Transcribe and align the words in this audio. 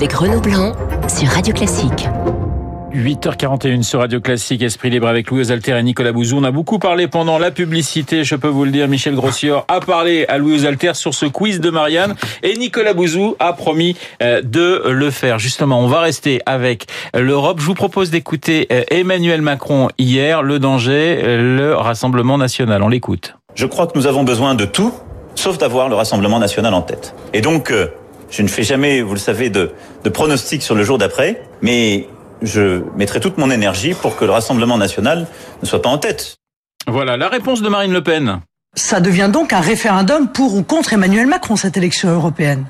avec 0.00 0.14
Renaud 0.14 0.40
Blanc 0.40 0.72
sur 1.14 1.28
Radio 1.28 1.52
Classique. 1.52 2.08
8h41 2.94 3.82
sur 3.82 4.00
Radio 4.00 4.18
Classique, 4.18 4.62
Esprit 4.62 4.88
Libre 4.88 5.06
avec 5.06 5.30
Louis 5.30 5.52
Alter 5.52 5.76
et 5.76 5.82
Nicolas 5.82 6.12
Bouzou. 6.12 6.38
On 6.38 6.44
a 6.44 6.50
beaucoup 6.50 6.78
parlé 6.78 7.06
pendant 7.06 7.38
la 7.38 7.50
publicité, 7.50 8.24
je 8.24 8.34
peux 8.34 8.48
vous 8.48 8.64
le 8.64 8.70
dire. 8.70 8.88
Michel 8.88 9.14
Grossior 9.14 9.66
a 9.68 9.80
parlé 9.80 10.24
à 10.28 10.38
Louis 10.38 10.66
Alter 10.66 10.92
sur 10.94 11.12
ce 11.12 11.26
quiz 11.26 11.60
de 11.60 11.68
Marianne 11.68 12.14
et 12.42 12.56
Nicolas 12.56 12.94
Bouzou 12.94 13.36
a 13.40 13.52
promis 13.52 13.94
euh, 14.22 14.40
de 14.40 14.88
le 14.88 15.10
faire. 15.10 15.38
Justement, 15.38 15.80
on 15.80 15.86
va 15.86 16.00
rester 16.00 16.40
avec 16.46 16.86
l'Europe. 17.12 17.60
Je 17.60 17.66
vous 17.66 17.74
propose 17.74 18.08
d'écouter 18.08 18.68
euh, 18.72 18.84
Emmanuel 18.88 19.42
Macron 19.42 19.90
hier, 19.98 20.42
le 20.42 20.58
danger, 20.58 21.20
euh, 21.22 21.58
le 21.58 21.74
Rassemblement 21.74 22.38
national. 22.38 22.82
On 22.82 22.88
l'écoute. 22.88 23.36
Je 23.54 23.66
crois 23.66 23.86
que 23.86 23.98
nous 23.98 24.06
avons 24.06 24.24
besoin 24.24 24.54
de 24.54 24.64
tout, 24.64 24.94
sauf 25.34 25.58
d'avoir 25.58 25.90
le 25.90 25.94
Rassemblement 25.94 26.38
national 26.38 26.72
en 26.72 26.80
tête. 26.80 27.14
Et 27.34 27.42
donc, 27.42 27.70
je 28.30 28.42
ne 28.42 28.48
fais 28.48 28.62
jamais, 28.62 29.02
vous 29.02 29.14
le 29.14 29.18
savez, 29.20 29.50
de, 29.50 29.72
de 30.04 30.08
pronostic 30.10 30.62
sur 30.62 30.74
le 30.74 30.84
jour 30.84 30.98
d'après, 30.98 31.42
mais 31.62 32.08
je 32.42 32.82
mettrai 32.96 33.20
toute 33.20 33.38
mon 33.38 33.50
énergie 33.50 33.94
pour 33.94 34.16
que 34.16 34.24
le 34.24 34.30
Rassemblement 34.30 34.78
national 34.78 35.26
ne 35.62 35.66
soit 35.66 35.82
pas 35.82 35.90
en 35.90 35.98
tête. 35.98 36.36
Voilà 36.86 37.16
la 37.16 37.28
réponse 37.28 37.60
de 37.62 37.68
Marine 37.68 37.92
Le 37.92 38.02
Pen. 38.02 38.40
Ça 38.74 39.00
devient 39.00 39.28
donc 39.32 39.52
un 39.52 39.60
référendum 39.60 40.28
pour 40.28 40.54
ou 40.54 40.62
contre 40.62 40.92
Emmanuel 40.92 41.26
Macron, 41.26 41.56
cette 41.56 41.76
élection 41.76 42.08
européenne. 42.10 42.66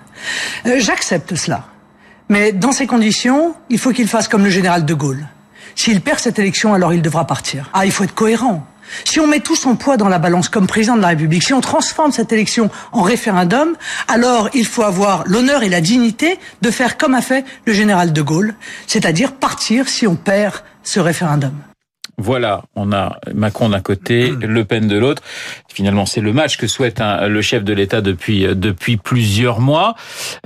Euh, 0.67 0.77
J'accepte 0.79 1.35
cela. 1.35 1.65
Mais 2.29 2.53
dans 2.53 2.73
ces 2.73 2.87
conditions, 2.87 3.55
il 3.69 3.79
faut 3.79 3.93
qu'il 3.93 4.09
fasse 4.09 4.29
comme 4.29 4.45
le 4.45 4.51
général 4.51 4.85
de 4.85 4.95
Gaulle. 4.95 5.27
S'il 5.75 6.01
perd 6.01 6.19
cette 6.19 6.39
élection, 6.39 6.75
alors 6.75 6.93
il 6.93 7.03
devra 7.03 7.27
partir. 7.27 7.71
Ah, 7.73 7.87
il 7.87 7.93
faut 7.93 8.05
être 8.05 8.15
cohérent. 8.15 8.67
Si 9.05 9.21
on 9.21 9.27
met 9.27 9.41
tout 9.41 9.57
son 9.57 9.77
poids 9.77 9.97
dans 9.97 10.09
la 10.09 10.19
balance 10.19 10.49
comme 10.49 10.67
président 10.67 10.97
de 10.97 11.03
la 11.03 11.09
République, 11.09 11.43
si 11.43 11.53
on 11.53 11.61
transforme 11.61 12.13
cette 12.13 12.33
élection 12.33 12.71
en 12.93 13.03
référendum, 13.03 13.77
alors 14.09 14.51
il 14.53 14.67
faut 14.67 14.83
avoir 14.83 15.25
l'honneur 15.27 15.63
et 15.63 15.69
la 15.69 15.81
dignité 15.81 16.39
de 16.61 16.71
faire 16.71 16.97
comme 16.97 17.15
a 17.15 17.23
fait 17.23 17.45
le 17.67 17.73
général 17.73 18.13
de 18.13 18.23
Gaulle, 18.23 18.55
c'est-à-dire 18.87 19.33
partir 19.33 19.89
si 19.89 20.07
on 20.07 20.17
perd 20.17 20.55
ce 20.83 21.01
référendum. 21.01 21.53
Voilà, 22.21 22.63
on 22.77 22.93
a 22.93 23.17
Macron 23.35 23.71
d'un 23.71 23.81
côté, 23.81 24.31
hmm. 24.31 24.45
Le 24.45 24.65
Pen 24.65 24.87
de 24.87 24.99
l'autre. 24.99 25.23
Finalement, 25.73 26.05
c'est 26.05 26.21
le 26.21 26.33
match 26.33 26.59
que 26.59 26.67
souhaite 26.67 27.01
le 27.01 27.43
chef 27.43 27.65
de 27.65 27.73
l'État 27.73 28.01
depuis 28.01 28.47
depuis 28.55 28.97
plusieurs 28.97 29.61
mois. 29.61 29.95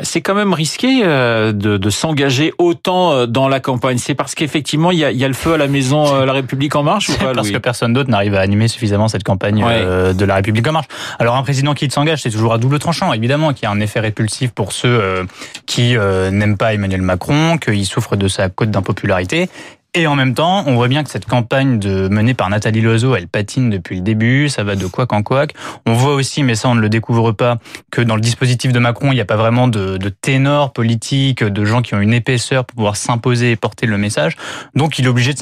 C'est 0.02 0.20
quand 0.20 0.34
même 0.34 0.52
risqué 0.52 1.02
euh, 1.02 1.52
de, 1.52 1.77
de 1.77 1.91
s'engager 1.91 2.52
autant 2.58 3.12
euh, 3.12 3.27
dans 3.27 3.48
la 3.48 3.61
campagne. 3.61 3.98
C'est 3.98 4.14
parce 4.14 4.34
qu'effectivement, 4.34 4.91
il 4.91 4.98
y 4.98 5.05
a, 5.05 5.11
y 5.11 5.25
a, 5.25 5.28
le 5.28 5.34
feu 5.34 5.55
à 5.55 5.56
la 5.56 5.67
maison 5.67 6.14
euh, 6.14 6.27
La 6.27 6.33
République 6.33 6.77
en 6.77 6.83
marche 6.83 7.08
ou 7.08 7.14
pas 7.19 7.33
Parce 7.33 7.50
que 7.50 7.58
personne 7.58 7.92
d'autre 7.92 8.11
n'arrive 8.11 8.34
à 8.34 8.41
animer 8.41 8.69
suffisamment 8.69 9.08
cette 9.08 9.25
campagne 9.25 9.64
de 9.64 10.25
La 10.25 10.36
République 10.36 10.67
en 10.69 10.72
marche. 10.72 10.89
Alors, 11.19 11.36
un 11.36 11.42
président 11.42 11.75
qui 11.75 11.91
s'engage, 11.91 12.22
c'est 12.22 12.30
toujours 12.30 12.52
à 12.52 12.58
double 12.58 12.78
tranchant, 12.78 13.12
évidemment, 13.12 13.52
qui 13.52 13.67
a 13.67 13.70
un 13.70 13.80
effet 13.80 14.00
répulsif 14.00 14.50
pour 14.52 14.72
ceux 14.72 15.27
qui 15.67 15.97
n'aiment 15.97 16.56
pas 16.56 16.75
Emmanuel 16.75 17.02
Macron, 17.02 17.58
qu'il 17.58 17.84
souffre 17.86 18.17
de 18.17 18.28
sa 18.28 18.48
cote 18.48 18.70
d'impopularité. 18.70 19.48
Et 19.96 20.08
en 20.08 20.16
même 20.16 20.34
temps, 20.34 20.64
on 20.66 20.74
voit 20.74 20.88
bien 20.88 21.04
que 21.04 21.10
cette 21.10 21.24
campagne 21.24 21.78
de, 21.78 22.08
menée 22.08 22.34
par 22.34 22.50
Nathalie 22.50 22.80
Loiseau, 22.80 23.14
elle 23.14 23.28
patine 23.28 23.70
depuis 23.70 23.94
le 23.94 24.02
début, 24.02 24.48
ça 24.48 24.64
va 24.64 24.74
de 24.74 24.86
quoi 24.86 25.06
en 25.10 25.22
quoi. 25.22 25.46
On 25.86 25.92
voit 25.92 26.14
aussi, 26.14 26.42
mais 26.42 26.56
ça 26.56 26.68
on 26.68 26.74
ne 26.74 26.80
le 26.80 26.88
découvre 26.88 27.30
pas, 27.30 27.58
que 27.92 28.00
dans 28.00 28.16
le 28.16 28.20
dispositif 28.20 28.72
de 28.72 28.80
Macron, 28.80 29.12
il 29.12 29.14
n'y 29.14 29.20
a 29.20 29.24
pas 29.24 29.36
vraiment 29.36 29.68
de, 29.68 29.96
de 29.96 30.08
ténors 30.08 30.72
politiques, 30.72 31.44
de 31.44 31.64
gens 31.64 31.80
qui 31.80 31.94
ont 31.94 32.00
une 32.00 32.12
épaisseur 32.12 32.64
pour 32.64 32.74
pouvoir 32.74 32.96
s'imposer 32.96 33.52
et 33.52 33.56
porter 33.56 33.86
le 33.86 33.96
message. 33.96 34.36
Donc 34.74 34.98
il 34.98 35.04
est 35.04 35.08
obligé 35.08 35.32
de 35.32 35.38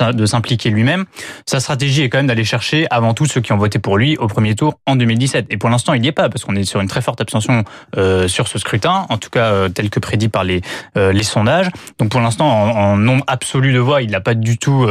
de 0.00 0.26
s'impliquer 0.26 0.70
lui-même. 0.70 1.04
Sa 1.46 1.60
stratégie 1.60 2.02
est 2.02 2.08
quand 2.08 2.18
même 2.18 2.26
d'aller 2.26 2.44
chercher 2.44 2.86
avant 2.90 3.14
tout 3.14 3.26
ceux 3.26 3.40
qui 3.40 3.52
ont 3.52 3.58
voté 3.58 3.78
pour 3.78 3.98
lui 3.98 4.16
au 4.16 4.26
premier 4.26 4.54
tour 4.54 4.78
en 4.86 4.96
2017. 4.96 5.46
Et 5.50 5.56
pour 5.56 5.70
l'instant, 5.70 5.94
il 5.94 6.00
n'y 6.00 6.08
est 6.08 6.12
pas 6.12 6.28
parce 6.28 6.44
qu'on 6.44 6.56
est 6.56 6.64
sur 6.64 6.80
une 6.80 6.88
très 6.88 7.02
forte 7.02 7.20
abstention 7.20 7.64
euh, 7.96 8.28
sur 8.28 8.48
ce 8.48 8.58
scrutin, 8.58 9.06
en 9.08 9.18
tout 9.18 9.30
cas 9.30 9.52
euh, 9.52 9.68
tel 9.68 9.90
que 9.90 10.00
prédit 10.00 10.28
par 10.28 10.44
les 10.44 10.62
euh, 10.96 11.12
les 11.12 11.22
sondages. 11.22 11.68
Donc 11.98 12.10
pour 12.10 12.20
l'instant, 12.20 12.48
en, 12.48 12.96
nombre 12.96 13.24
absolu 13.26 13.72
de 13.72 13.78
voix, 13.78 14.02
il 14.02 14.10
n'a 14.10 14.20
pas 14.20 14.34
du 14.34 14.58
tout, 14.58 14.86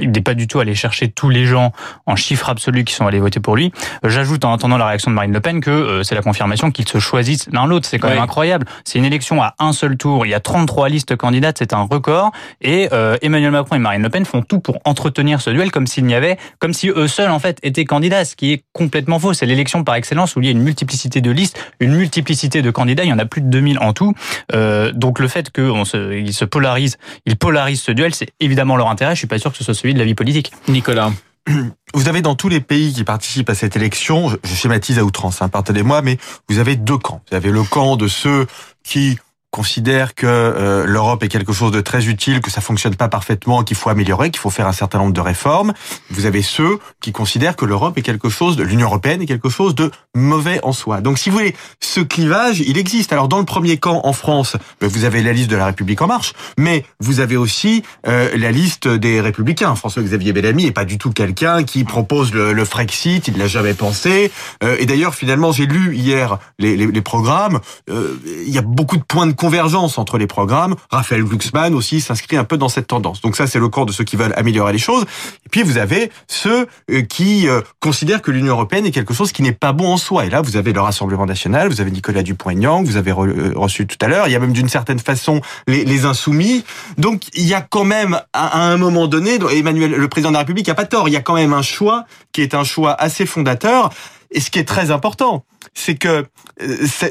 il 0.00 0.10
n'est 0.10 0.20
pas 0.20 0.34
du 0.34 0.46
tout 0.46 0.58
allé 0.58 0.74
chercher 0.74 1.08
tous 1.08 1.28
les 1.28 1.44
gens 1.44 1.72
en 2.06 2.16
chiffre 2.16 2.48
absolu 2.48 2.84
qui 2.84 2.94
sont 2.94 3.06
allés 3.06 3.20
voter 3.20 3.40
pour 3.40 3.56
lui. 3.56 3.72
J'ajoute 4.04 4.44
en 4.44 4.54
attendant 4.54 4.78
la 4.78 4.86
réaction 4.86 5.10
de 5.10 5.16
Marine 5.16 5.32
Le 5.32 5.40
Pen 5.40 5.60
que 5.60 6.02
c'est 6.02 6.14
la 6.14 6.22
confirmation 6.22 6.70
qu'ils 6.70 6.88
se 6.88 6.98
choisissent 6.98 7.48
l'un 7.52 7.66
l'autre. 7.66 7.86
C'est 7.86 7.98
quand 7.98 8.08
même 8.08 8.18
incroyable. 8.18 8.66
C'est 8.84 8.98
une 8.98 9.04
élection 9.04 9.42
à 9.42 9.54
un 9.58 9.72
seul 9.72 9.96
tour. 9.96 10.26
Il 10.26 10.30
y 10.30 10.34
a 10.34 10.40
33 10.40 10.88
listes 10.88 11.16
candidates, 11.16 11.56
c'est 11.58 11.72
un 11.72 11.82
record. 11.82 12.32
Et 12.60 12.88
Emmanuel 13.22 13.52
Macron 13.52 13.77
Marine 13.78 14.02
Le 14.02 14.08
Pen 14.08 14.24
font 14.24 14.42
tout 14.42 14.60
pour 14.60 14.78
entretenir 14.84 15.40
ce 15.40 15.50
duel 15.50 15.70
comme 15.70 15.86
s'il 15.86 16.04
n'y 16.04 16.14
avait, 16.14 16.38
comme 16.58 16.72
si 16.72 16.88
eux 16.88 17.08
seuls 17.08 17.30
en 17.30 17.38
fait 17.38 17.58
étaient 17.62 17.84
candidats, 17.84 18.24
ce 18.24 18.36
qui 18.36 18.52
est 18.52 18.64
complètement 18.72 19.18
faux. 19.18 19.32
C'est 19.32 19.46
l'élection 19.46 19.84
par 19.84 19.94
excellence 19.94 20.36
où 20.36 20.40
il 20.40 20.46
y 20.46 20.48
a 20.48 20.52
une 20.52 20.62
multiplicité 20.62 21.20
de 21.20 21.30
listes, 21.30 21.58
une 21.80 21.94
multiplicité 21.94 22.62
de 22.62 22.70
candidats. 22.70 23.04
Il 23.04 23.10
y 23.10 23.12
en 23.12 23.18
a 23.18 23.26
plus 23.26 23.40
de 23.40 23.48
2000 23.48 23.78
en 23.78 23.92
tout. 23.92 24.14
Euh, 24.54 24.92
donc 24.92 25.18
le 25.18 25.28
fait 25.28 25.50
qu'ils 25.50 25.86
se, 25.86 26.32
se 26.32 26.44
polarisent, 26.44 26.98
ils 27.26 27.36
polarisent 27.36 27.82
ce 27.82 27.92
duel, 27.92 28.14
c'est 28.14 28.30
évidemment 28.40 28.76
leur 28.76 28.88
intérêt. 28.88 29.14
Je 29.14 29.18
suis 29.18 29.26
pas 29.26 29.38
sûr 29.38 29.52
que 29.52 29.58
ce 29.58 29.64
soit 29.64 29.74
celui 29.74 29.94
de 29.94 29.98
la 29.98 30.04
vie 30.04 30.14
politique. 30.14 30.52
Nicolas. 30.68 31.10
Vous 31.94 32.08
avez 32.08 32.22
dans 32.22 32.34
tous 32.34 32.48
les 32.48 32.60
pays 32.60 32.92
qui 32.92 33.04
participent 33.04 33.50
à 33.50 33.54
cette 33.54 33.76
élection, 33.76 34.28
je 34.42 34.54
schématise 34.54 34.98
à 34.98 35.04
outrance, 35.04 35.40
hein, 35.42 35.48
pardonnez-moi, 35.48 36.02
mais 36.02 36.18
vous 36.48 36.58
avez 36.58 36.76
deux 36.76 36.98
camps. 36.98 37.22
Vous 37.30 37.36
avez 37.36 37.50
le 37.50 37.62
camp 37.62 37.96
de 37.96 38.08
ceux 38.08 38.46
qui 38.84 39.18
considère 39.50 40.14
que 40.14 40.26
euh, 40.26 40.84
l'Europe 40.84 41.22
est 41.22 41.28
quelque 41.28 41.52
chose 41.52 41.72
de 41.72 41.80
très 41.80 42.06
utile, 42.06 42.40
que 42.40 42.50
ça 42.50 42.60
fonctionne 42.60 42.94
pas 42.96 43.08
parfaitement, 43.08 43.64
qu'il 43.64 43.76
faut 43.76 43.88
améliorer, 43.88 44.30
qu'il 44.30 44.40
faut 44.40 44.50
faire 44.50 44.66
un 44.66 44.72
certain 44.72 44.98
nombre 44.98 45.14
de 45.14 45.20
réformes. 45.20 45.72
Vous 46.10 46.26
avez 46.26 46.42
ceux 46.42 46.78
qui 47.00 47.12
considèrent 47.12 47.56
que 47.56 47.64
l'Europe 47.64 47.96
est 47.96 48.02
quelque 48.02 48.28
chose 48.28 48.56
de 48.56 48.62
l'Union 48.62 48.88
européenne 48.88 49.22
est 49.22 49.26
quelque 49.26 49.48
chose 49.48 49.74
de 49.74 49.90
mauvais 50.14 50.60
en 50.62 50.72
soi. 50.72 51.00
Donc 51.00 51.18
si 51.18 51.30
vous 51.30 51.38
voulez, 51.38 51.56
ce 51.80 52.00
clivage, 52.00 52.60
il 52.60 52.76
existe. 52.76 53.12
Alors 53.12 53.28
dans 53.28 53.38
le 53.38 53.46
premier 53.46 53.78
camp 53.78 54.02
en 54.04 54.12
France, 54.12 54.56
ben, 54.80 54.88
vous 54.88 55.04
avez 55.04 55.22
la 55.22 55.32
liste 55.32 55.50
de 55.50 55.56
la 55.56 55.66
République 55.66 56.02
en 56.02 56.06
marche, 56.06 56.34
mais 56.58 56.84
vous 57.00 57.20
avez 57.20 57.36
aussi 57.36 57.82
euh, 58.06 58.30
la 58.36 58.52
liste 58.52 58.86
des 58.86 59.20
républicains. 59.20 59.74
François-Xavier 59.74 60.32
Bellamy 60.32 60.66
est 60.66 60.72
pas 60.72 60.84
du 60.84 60.98
tout 60.98 61.10
quelqu'un 61.10 61.64
qui 61.64 61.84
propose 61.84 62.34
le, 62.34 62.52
le 62.52 62.64
Frexit, 62.66 63.26
il 63.28 63.38
l'a 63.38 63.48
jamais 63.48 63.74
pensé. 63.74 64.30
Euh, 64.62 64.76
et 64.78 64.84
d'ailleurs, 64.84 65.14
finalement, 65.14 65.52
j'ai 65.52 65.66
lu 65.66 65.96
hier 65.96 66.38
les, 66.58 66.76
les, 66.76 66.86
les 66.86 67.00
programmes. 67.00 67.60
il 67.88 68.52
y 68.52 68.58
a 68.58 68.62
beaucoup 68.62 68.98
de 68.98 69.02
points 69.02 69.26
de 69.26 69.37
convergence 69.38 69.96
entre 69.96 70.18
les 70.18 70.26
programmes. 70.26 70.74
Raphaël 70.90 71.22
Glucksmann 71.22 71.74
aussi 71.74 72.02
s'inscrit 72.02 72.36
un 72.36 72.44
peu 72.44 72.58
dans 72.58 72.68
cette 72.68 72.88
tendance. 72.88 73.22
Donc 73.22 73.36
ça, 73.36 73.46
c'est 73.46 73.58
le 73.58 73.68
corps 73.68 73.86
de 73.86 73.92
ceux 73.92 74.04
qui 74.04 74.16
veulent 74.16 74.34
améliorer 74.36 74.72
les 74.72 74.78
choses. 74.78 75.04
Et 75.46 75.48
puis 75.48 75.62
vous 75.62 75.78
avez 75.78 76.10
ceux 76.26 76.66
euh, 76.90 77.02
qui 77.02 77.48
euh, 77.48 77.62
considèrent 77.80 78.20
que 78.20 78.30
l'Union 78.30 78.52
européenne 78.52 78.84
est 78.84 78.90
quelque 78.90 79.14
chose 79.14 79.32
qui 79.32 79.42
n'est 79.42 79.52
pas 79.52 79.72
bon 79.72 79.92
en 79.92 79.96
soi. 79.96 80.26
Et 80.26 80.30
là, 80.30 80.42
vous 80.42 80.56
avez 80.56 80.72
le 80.72 80.80
Rassemblement 80.80 81.24
national, 81.24 81.68
vous 81.68 81.80
avez 81.80 81.90
Nicolas 81.90 82.22
Dupont-Aignan, 82.22 82.82
vous 82.82 82.96
avez 82.96 83.12
euh, 83.12 83.52
reçu 83.54 83.86
tout 83.86 83.96
à 84.00 84.08
l'heure. 84.08 84.26
Il 84.26 84.32
y 84.32 84.36
a 84.36 84.40
même 84.40 84.52
d'une 84.52 84.68
certaine 84.68 84.98
façon 84.98 85.40
les, 85.66 86.04
insoumis. 86.04 86.64
Donc 86.98 87.22
il 87.34 87.46
y 87.46 87.54
a 87.54 87.60
quand 87.60 87.84
même 87.84 88.20
à, 88.32 88.64
un 88.64 88.76
moment 88.76 89.06
donné, 89.06 89.38
Emmanuel, 89.52 89.92
le 89.92 90.08
président 90.08 90.30
de 90.30 90.34
la 90.34 90.40
République, 90.40 90.68
a 90.68 90.74
pas 90.74 90.84
tort. 90.84 91.08
Il 91.08 91.12
y 91.12 91.16
a 91.16 91.22
quand 91.22 91.34
même 91.34 91.52
un 91.52 91.62
choix 91.62 92.04
qui 92.32 92.42
est 92.42 92.54
un 92.54 92.64
choix 92.64 92.92
assez 92.92 93.24
fondateur. 93.24 93.90
Et 94.30 94.40
ce 94.40 94.50
qui 94.50 94.58
est 94.58 94.68
très 94.68 94.90
important, 94.90 95.44
c'est 95.74 95.94
que 95.94 96.26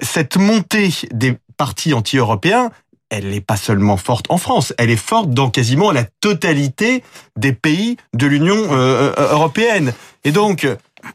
cette 0.04 0.38
montée 0.38 0.92
des 1.12 1.38
parti 1.58 1.94
anti-européen, 1.94 2.72
elle 3.10 3.30
n'est 3.30 3.42
pas 3.42 3.58
seulement 3.58 3.98
forte 3.98 4.26
en 4.30 4.38
France, 4.38 4.74
elle 4.78 4.90
est 4.90 4.96
forte 4.96 5.30
dans 5.32 5.50
quasiment 5.50 5.92
la 5.92 6.04
totalité 6.22 7.04
des 7.38 7.54
pays 7.54 7.98
de 8.14 8.28
l'Union 8.28 8.58
euh, 8.72 9.14
euh, 9.18 9.32
européenne. 9.32 9.94
Et 10.24 10.32
donc, 10.32 10.68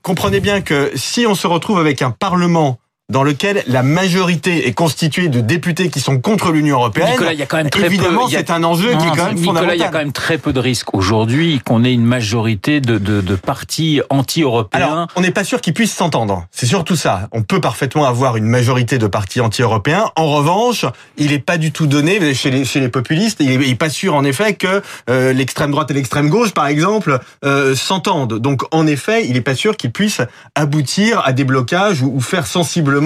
comprenez 0.02 0.40
bien 0.40 0.62
que 0.62 0.90
si 0.94 1.26
on 1.26 1.34
se 1.34 1.46
retrouve 1.46 1.78
avec 1.78 2.02
un 2.02 2.10
Parlement 2.10 2.78
dans 3.12 3.22
lequel 3.22 3.62
la 3.66 3.82
majorité 3.82 4.66
est 4.66 4.72
constituée 4.72 5.28
de 5.28 5.40
députés 5.40 5.90
qui 5.90 6.00
sont 6.00 6.18
contre 6.18 6.50
l'Union 6.50 6.78
européenne. 6.78 7.10
Nicolas, 7.10 7.34
il 7.34 7.38
y 7.38 7.42
a 7.42 7.46
quand 7.46 7.58
même 7.58 7.70
très 7.70 7.86
évidemment, 7.86 8.26
c'est 8.26 8.50
un 8.50 8.64
enjeu 8.64 8.96
qui 8.96 9.06
est 9.06 9.10
quand 9.10 9.26
même 9.26 9.34
Nicolas, 9.34 9.60
fondamental. 9.60 9.76
il 9.76 9.80
y 9.80 9.84
a 9.84 9.88
quand 9.88 9.98
même 9.98 10.12
très 10.12 10.38
peu 10.38 10.52
de 10.54 10.58
risques 10.58 10.94
aujourd'hui 10.94 11.60
qu'on 11.64 11.84
ait 11.84 11.92
une 11.92 12.06
majorité 12.06 12.80
de, 12.80 12.96
de, 12.96 13.20
de 13.20 13.34
partis 13.36 14.00
anti-européens. 14.08 14.80
Alors, 14.80 15.06
on 15.14 15.20
n'est 15.20 15.30
pas 15.30 15.44
sûr 15.44 15.60
qu'ils 15.60 15.74
puissent 15.74 15.94
s'entendre. 15.94 16.46
C'est 16.50 16.66
surtout 16.66 16.96
ça. 16.96 17.28
On 17.32 17.42
peut 17.42 17.60
parfaitement 17.60 18.06
avoir 18.06 18.36
une 18.38 18.46
majorité 18.46 18.96
de 18.96 19.06
partis 19.06 19.42
anti-européens. 19.42 20.06
En 20.16 20.28
revanche, 20.28 20.86
il 21.18 21.32
n'est 21.32 21.38
pas 21.38 21.58
du 21.58 21.70
tout 21.70 21.86
donné 21.86 22.32
chez 22.32 22.50
les, 22.50 22.64
chez 22.64 22.80
les 22.80 22.88
populistes. 22.88 23.40
Il 23.40 23.58
n'est 23.58 23.74
pas 23.74 23.90
sûr, 23.90 24.14
en 24.14 24.24
effet, 24.24 24.54
que 24.54 24.82
euh, 25.10 25.34
l'extrême 25.34 25.70
droite 25.70 25.90
et 25.90 25.94
l'extrême 25.94 26.30
gauche, 26.30 26.52
par 26.52 26.66
exemple, 26.66 27.20
euh, 27.44 27.74
s'entendent. 27.74 28.38
Donc, 28.38 28.62
en 28.70 28.86
effet, 28.86 29.26
il 29.26 29.34
n'est 29.34 29.42
pas 29.42 29.54
sûr 29.54 29.76
qu'ils 29.76 29.92
puissent 29.92 30.22
aboutir 30.54 31.20
à 31.26 31.34
des 31.34 31.44
blocages 31.44 32.00
ou, 32.00 32.14
ou 32.14 32.20
faire 32.20 32.46
sensiblement 32.46 33.01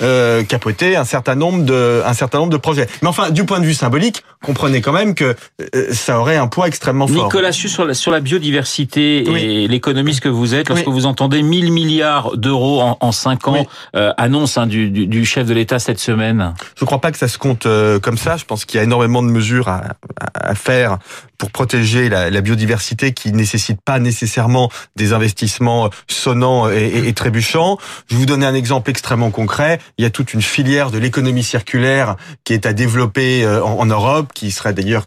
euh, 0.00 0.44
capoter 0.44 0.96
un 0.96 1.04
certain 1.04 1.34
nombre 1.34 1.64
de 1.64 2.02
un 2.04 2.14
certain 2.14 2.38
nombre 2.38 2.52
de 2.52 2.56
projets. 2.56 2.86
Mais 3.02 3.08
enfin, 3.08 3.30
du 3.30 3.44
point 3.44 3.60
de 3.60 3.66
vue 3.66 3.74
symbolique, 3.74 4.24
comprenez 4.42 4.80
quand 4.80 4.92
même 4.92 5.14
que 5.14 5.34
ça 5.92 6.18
aurait 6.20 6.36
un 6.36 6.46
poids 6.46 6.68
extrêmement 6.68 7.06
fort. 7.06 7.24
Nicolas, 7.24 7.52
sur 7.52 7.84
la, 7.84 7.94
sur 7.94 8.10
la 8.10 8.20
biodiversité 8.20 9.22
et 9.62 9.68
l'économiste 9.68 10.20
que 10.20 10.28
vous 10.28 10.54
êtes, 10.54 10.68
lorsque 10.68 10.88
vous 10.88 11.06
entendez 11.06 11.42
1000 11.42 11.72
milliards 11.72 12.36
d'euros 12.36 12.80
en, 12.80 12.96
en 13.00 13.12
5 13.12 13.48
ans, 13.48 13.66
annonce 14.16 14.58
hein, 14.58 14.66
du, 14.66 14.90
du, 14.90 15.06
du, 15.06 15.24
chef 15.24 15.46
de 15.46 15.54
l'État 15.54 15.78
cette 15.78 15.98
semaine. 15.98 16.54
Je 16.76 16.84
ne 16.84 16.86
crois 16.86 17.00
pas 17.00 17.12
que 17.12 17.18
ça 17.18 17.28
se 17.28 17.38
compte 17.38 17.66
comme 18.02 18.18
ça. 18.18 18.36
Je 18.36 18.44
pense 18.44 18.64
qu'il 18.64 18.78
y 18.78 18.80
a 18.80 18.84
énormément 18.84 19.22
de 19.22 19.28
mesures 19.28 19.68
à, 19.68 19.82
à, 20.20 20.50
à 20.50 20.54
faire 20.54 20.98
pour 21.38 21.50
protéger 21.52 22.08
la, 22.08 22.30
la, 22.30 22.40
biodiversité 22.40 23.12
qui 23.12 23.32
nécessite 23.32 23.80
pas 23.80 24.00
nécessairement 24.00 24.70
des 24.96 25.12
investissements 25.12 25.88
sonnants 26.08 26.68
et, 26.68 26.78
et, 26.78 27.08
et, 27.08 27.12
trébuchants. 27.12 27.78
Je 28.08 28.14
vais 28.14 28.20
vous 28.20 28.26
donner 28.26 28.44
un 28.44 28.54
exemple 28.54 28.90
extrêmement 28.90 29.30
concret. 29.30 29.78
Il 29.98 30.02
y 30.02 30.06
a 30.06 30.10
toute 30.10 30.34
une 30.34 30.42
filière 30.42 30.90
de 30.90 30.98
l'économie 30.98 31.44
circulaire 31.44 32.16
qui 32.44 32.54
est 32.54 32.66
à 32.66 32.72
développer 32.72 33.44
euh, 33.44 33.62
en, 33.62 33.78
en 33.78 33.86
Europe, 33.86 34.27
qui 34.32 34.50
serait 34.50 34.72
d'ailleurs 34.72 35.06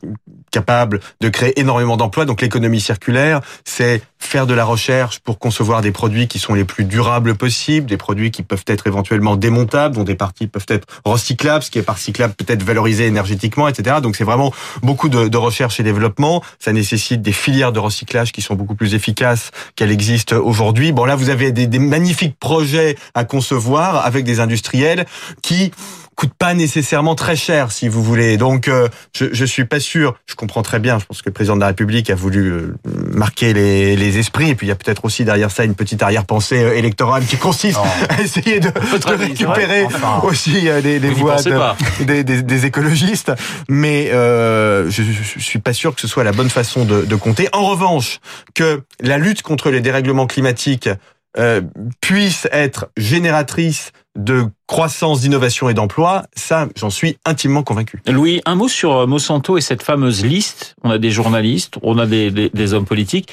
capable 0.51 0.99
de 1.21 1.29
créer 1.29 1.59
énormément 1.59 1.97
d'emplois. 1.97 2.25
Donc 2.25 2.41
l'économie 2.41 2.81
circulaire, 2.81 3.41
c'est 3.63 4.01
faire 4.19 4.47
de 4.47 4.53
la 4.53 4.65
recherche 4.65 5.19
pour 5.19 5.39
concevoir 5.39 5.81
des 5.81 5.91
produits 5.91 6.27
qui 6.27 6.39
sont 6.39 6.53
les 6.53 6.63
plus 6.63 6.83
durables 6.83 7.35
possibles, 7.35 7.87
des 7.87 7.97
produits 7.97 8.31
qui 8.31 8.43
peuvent 8.43 8.63
être 8.67 8.87
éventuellement 8.87 9.35
démontables, 9.35 9.95
dont 9.95 10.03
des 10.03 10.15
parties 10.15 10.47
peuvent 10.47 10.65
être 10.67 10.87
recyclables, 11.05 11.63
ce 11.63 11.71
qui 11.71 11.79
est 11.79 11.83
par 11.83 11.97
cyclable 11.97 12.33
peut 12.33 12.45
être 12.47 12.63
valorisé 12.63 13.07
énergétiquement, 13.07 13.67
etc. 13.67 13.97
Donc 14.01 14.15
c'est 14.15 14.23
vraiment 14.23 14.53
beaucoup 14.83 15.09
de, 15.09 15.37
recherche 15.37 15.79
et 15.79 15.83
développement. 15.83 16.43
Ça 16.59 16.71
nécessite 16.71 17.21
des 17.21 17.31
filières 17.31 17.71
de 17.71 17.79
recyclage 17.79 18.31
qui 18.31 18.41
sont 18.41 18.55
beaucoup 18.55 18.75
plus 18.75 18.93
efficaces 18.93 19.51
qu'elles 19.75 19.91
existent 19.91 20.35
aujourd'hui. 20.35 20.91
Bon 20.91 21.05
là, 21.05 21.15
vous 21.15 21.29
avez 21.29 21.51
des 21.51 21.79
magnifiques 21.79 22.37
projets 22.39 22.97
à 23.15 23.23
concevoir 23.23 24.05
avec 24.05 24.23
des 24.23 24.39
industriels 24.39 25.05
qui 25.41 25.71
coûte 26.15 26.33
pas 26.37 26.53
nécessairement 26.53 27.15
très 27.15 27.35
cher, 27.35 27.71
si 27.71 27.87
vous 27.87 28.03
voulez. 28.03 28.37
Donc, 28.37 28.67
euh, 28.67 28.87
je, 29.15 29.25
je 29.31 29.45
suis 29.45 29.65
pas 29.65 29.79
sûr. 29.79 30.15
Je 30.27 30.35
comprends 30.35 30.61
très 30.61 30.79
bien. 30.79 30.99
Je 30.99 31.05
pense 31.05 31.21
que 31.21 31.29
le 31.29 31.33
président 31.33 31.55
de 31.55 31.61
la 31.61 31.67
République 31.67 32.09
a 32.09 32.15
voulu 32.15 32.51
euh, 32.51 32.75
marquer 32.85 33.53
les, 33.53 33.95
les 33.95 34.17
esprits. 34.17 34.49
Et 34.49 34.55
puis, 34.55 34.67
il 34.67 34.69
y 34.69 34.73
a 34.73 34.75
peut-être 34.75 35.05
aussi 35.05 35.25
derrière 35.25 35.51
ça 35.51 35.63
une 35.63 35.75
petite 35.75 36.03
arrière-pensée 36.03 36.63
euh, 36.63 36.77
électorale 36.77 37.25
qui 37.25 37.37
consiste 37.37 37.79
à 38.09 38.21
essayer 38.21 38.59
de, 38.59 38.69
de 38.69 39.15
récupérer 39.15 39.87
aussi 40.23 40.61
les, 40.83 40.99
les 40.99 41.09
voix 41.09 41.41
de, 41.41 42.03
des, 42.03 42.23
des, 42.23 42.43
des, 42.43 42.65
écologistes. 42.65 43.31
Mais 43.69 44.11
euh, 44.11 44.89
je, 44.89 45.03
je 45.03 45.39
suis 45.39 45.59
pas 45.59 45.73
sûr 45.73 45.95
que 45.95 46.01
ce 46.01 46.07
soit 46.07 46.23
la 46.23 46.31
bonne 46.31 46.49
façon 46.49 46.85
de, 46.85 47.03
de 47.03 47.15
compter. 47.15 47.47
En 47.53 47.65
revanche, 47.65 48.19
que 48.53 48.83
la 48.99 49.17
lutte 49.17 49.41
contre 49.41 49.71
les 49.71 49.81
dérèglements 49.81 50.27
climatiques 50.27 50.89
euh, 51.37 51.61
puisse 52.01 52.47
être 52.51 52.91
génératrice 52.97 53.93
de 54.17 54.47
croissance, 54.71 55.19
d'innovation 55.19 55.67
et 55.67 55.73
d'emploi, 55.73 56.23
ça, 56.33 56.69
j'en 56.77 56.89
suis 56.89 57.17
intimement 57.25 57.61
convaincu. 57.61 58.01
Louis, 58.07 58.41
un 58.45 58.55
mot 58.55 58.69
sur 58.69 58.95
euh, 58.95 59.05
Monsanto 59.05 59.57
et 59.57 59.61
cette 59.61 59.83
fameuse 59.83 60.23
liste. 60.23 60.77
On 60.81 60.89
a 60.89 60.97
des 60.97 61.11
journalistes, 61.11 61.75
on 61.83 61.97
a 61.97 62.05
des, 62.05 62.31
des, 62.31 62.49
des 62.53 62.73
hommes 62.73 62.85
politiques. 62.85 63.27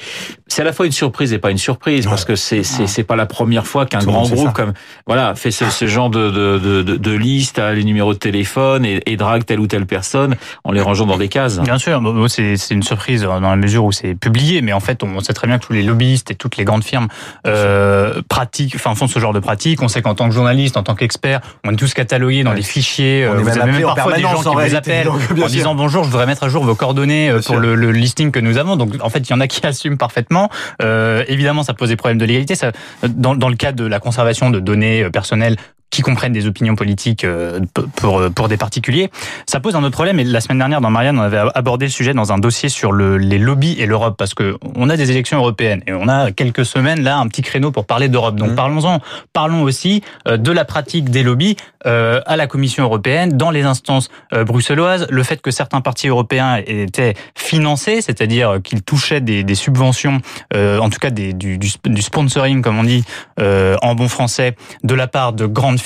C'est 0.49 0.63
à 0.63 0.65
la 0.65 0.73
fois 0.73 0.87
une 0.87 0.93
surprise 0.93 1.33
et 1.33 1.39
pas 1.39 1.53
une 1.53 1.59
surprise 1.59 2.07
ouais. 2.07 2.11
parce 2.11 2.25
que 2.25 2.35
c'est 2.35 2.65
c'est 2.65 3.05
pas 3.05 3.15
la 3.15 3.27
première 3.27 3.69
fois 3.69 3.87
qu'un 3.87 4.01
grand 4.01 4.29
groupe 4.29 4.53
comme 4.53 4.73
voilà 5.07 5.37
fait 5.37 5.53
ce, 5.53 5.71
ce 5.71 5.87
genre 5.87 6.11
de, 6.11 6.31
de, 6.31 6.83
de, 6.83 6.97
de, 6.97 7.13
liste, 7.13 7.61
à 7.61 7.73
les 7.73 7.85
numéros 7.85 8.15
de 8.15 8.19
téléphone 8.19 8.85
et, 8.85 9.01
et, 9.07 9.17
drague 9.17 9.45
telle 9.45 9.61
ou 9.61 9.69
telle 9.69 9.87
personne 9.87 10.35
en 10.65 10.73
les 10.73 10.81
rangeant 10.81 11.07
dans 11.07 11.19
des 11.19 11.29
cases. 11.29 11.61
Bien 11.61 11.79
sûr, 11.79 12.03
c'est 12.29 12.71
une 12.71 12.83
surprise 12.83 13.23
dans 13.23 13.39
la 13.39 13.57
mesure 13.57 13.85
où 13.85 13.93
c'est 13.93 14.17
publié, 14.17 14.61
mais 14.61 14.73
en 14.73 14.81
fait 14.81 15.05
on 15.05 15.21
sait 15.21 15.35
très 15.35 15.47
bien 15.47 15.59
que 15.61 15.67
tous 15.67 15.73
les 15.73 15.85
lobbyistes 15.85 16.33
et 16.33 16.35
toutes 16.35 16.57
les 16.57 16.65
grandes 16.65 16.85
firmes 16.85 17.07
euh, 17.47 18.23
pratiquent, 18.29 18.75
enfin 18.75 18.97
font 18.97 19.07
ce 19.07 19.21
genre 19.21 19.33
de 19.33 19.41
pratiques. 19.41 19.83
On 19.83 19.89
sait 19.89 20.03
qu'en 20.03 20.17
tant 20.17 20.29
que 20.29 20.35
journaliste, 20.35 20.77
en 20.77 20.83
tant 20.83 20.97
qu'expert 20.97 21.28
on 21.65 21.73
est 21.73 21.77
tous 21.77 21.95
catalogués 21.95 22.45
dans 22.45 22.55
des 22.55 22.63
fichiers. 22.63 23.29
On 23.29 23.43
vous 23.43 23.49
avez 23.49 23.73
même 23.73 23.83
parfois 23.83 24.15
des 24.15 24.23
gens 24.23 24.43
qui 24.43 24.55
vous 24.55 24.75
appellent 24.75 25.09
en 25.09 25.47
disant 25.47 25.75
bonjour, 25.75 26.05
je 26.05 26.11
voudrais 26.11 26.27
mettre 26.27 26.45
à 26.45 26.49
jour 26.49 26.65
vos 26.65 26.75
coordonnées 26.75 27.31
bien 27.31 27.41
pour 27.41 27.57
le, 27.57 27.75
le, 27.75 27.93
listing 27.93 28.31
que 28.31 28.41
nous 28.41 28.59
avons. 28.59 28.77
Donc 28.77 28.95
en 29.01 29.09
fait, 29.11 29.21
il 29.21 29.31
y 29.31 29.35
en 29.35 29.41
a 29.41 29.47
qui 29.47 29.65
assument 29.67 29.97
parfaitement. 29.97 30.51
Euh, 30.83 31.25
évidemment, 31.29 31.63
ça 31.63 31.75
pose 31.75 31.89
des 31.89 31.97
problèmes 31.97 32.19
de 32.19 32.25
légalité. 32.25 32.55
Ça, 32.55 32.73
dans, 33.07 33.35
dans 33.35 33.49
le 33.49 33.57
cas 33.57 33.73
de 33.73 33.85
la 33.85 34.01
conservation 34.01 34.51
de 34.51 34.61
données 34.61 35.03
euh, 35.03 35.11
personnelles, 35.11 35.57
qui 35.99 36.03
comprennent 36.03 36.33
des 36.33 36.47
opinions 36.47 36.77
politiques 36.77 37.25
euh, 37.25 37.59
pour 37.97 38.23
pour 38.31 38.47
des 38.47 38.57
particuliers. 38.57 39.11
Ça 39.47 39.59
pose 39.59 39.75
un 39.75 39.83
autre 39.83 39.95
problème. 39.95 40.21
Et 40.21 40.25
la 40.25 40.41
semaine 40.41 40.59
dernière, 40.59 40.81
dans 40.81 40.91
Marianne, 40.91 41.19
on 41.19 41.23
avait 41.23 41.41
abordé 41.57 41.87
le 41.87 41.91
sujet 41.91 42.15
dans 42.15 42.33
un 42.33 42.39
dossier 42.39 42.69
sur 42.69 42.93
le, 42.93 43.19
les 43.19 43.39
lobbies 43.39 43.75
et 43.81 43.87
l'Europe, 43.87 44.15
parce 44.17 44.33
que 44.33 44.57
on 44.77 44.91
a 44.91 44.97
des 44.97 45.11
élections 45.11 45.39
européennes 45.39 45.83
et 45.89 45.93
on 45.93 46.07
a 46.07 46.31
quelques 46.31 46.65
semaines 46.65 47.03
là 47.03 47.19
un 47.19 47.27
petit 47.27 47.43
créneau 47.43 47.73
pour 47.73 47.85
parler 47.85 48.09
d'Europe. 48.09 48.37
Donc 48.37 48.53
mmh. 48.53 48.55
parlons-en. 48.55 49.01
Parlons 49.33 49.63
aussi 49.63 50.05
euh, 50.29 50.37
de 50.37 50.53
la 50.53 50.65
pratique 50.65 51.11
des 51.11 51.25
lobbies 51.25 51.57
euh, 51.85 52.21
à 52.27 52.37
la 52.37 52.47
Commission 52.47 52.85
européenne, 52.85 53.37
dans 53.37 53.51
les 53.51 53.65
instances 53.65 54.09
bruxelloises, 54.33 55.09
le 55.11 55.23
fait 55.25 55.43
que 55.43 55.51
certains 55.51 55.81
partis 55.81 56.07
européens 56.07 56.63
étaient 56.65 57.15
financés, 57.35 58.03
c'est-à-dire 58.03 58.61
qu'ils 58.63 58.83
touchaient 58.83 59.21
des, 59.21 59.43
des 59.43 59.55
subventions, 59.55 60.21
en 60.55 60.91
tout 60.91 60.99
cas 61.01 61.11
des, 61.11 61.33
du, 61.33 61.59
du, 61.59 62.03
sponsoring, 62.03 62.63
comme 62.63 62.79
on 62.79 62.85
dit 62.85 63.05
en 63.39 63.95
bon 63.95 64.09
français, 64.09 64.55
de 64.85 64.95
la 64.95 65.07
part 65.07 65.33
de 65.33 65.47
grandes 65.47 65.81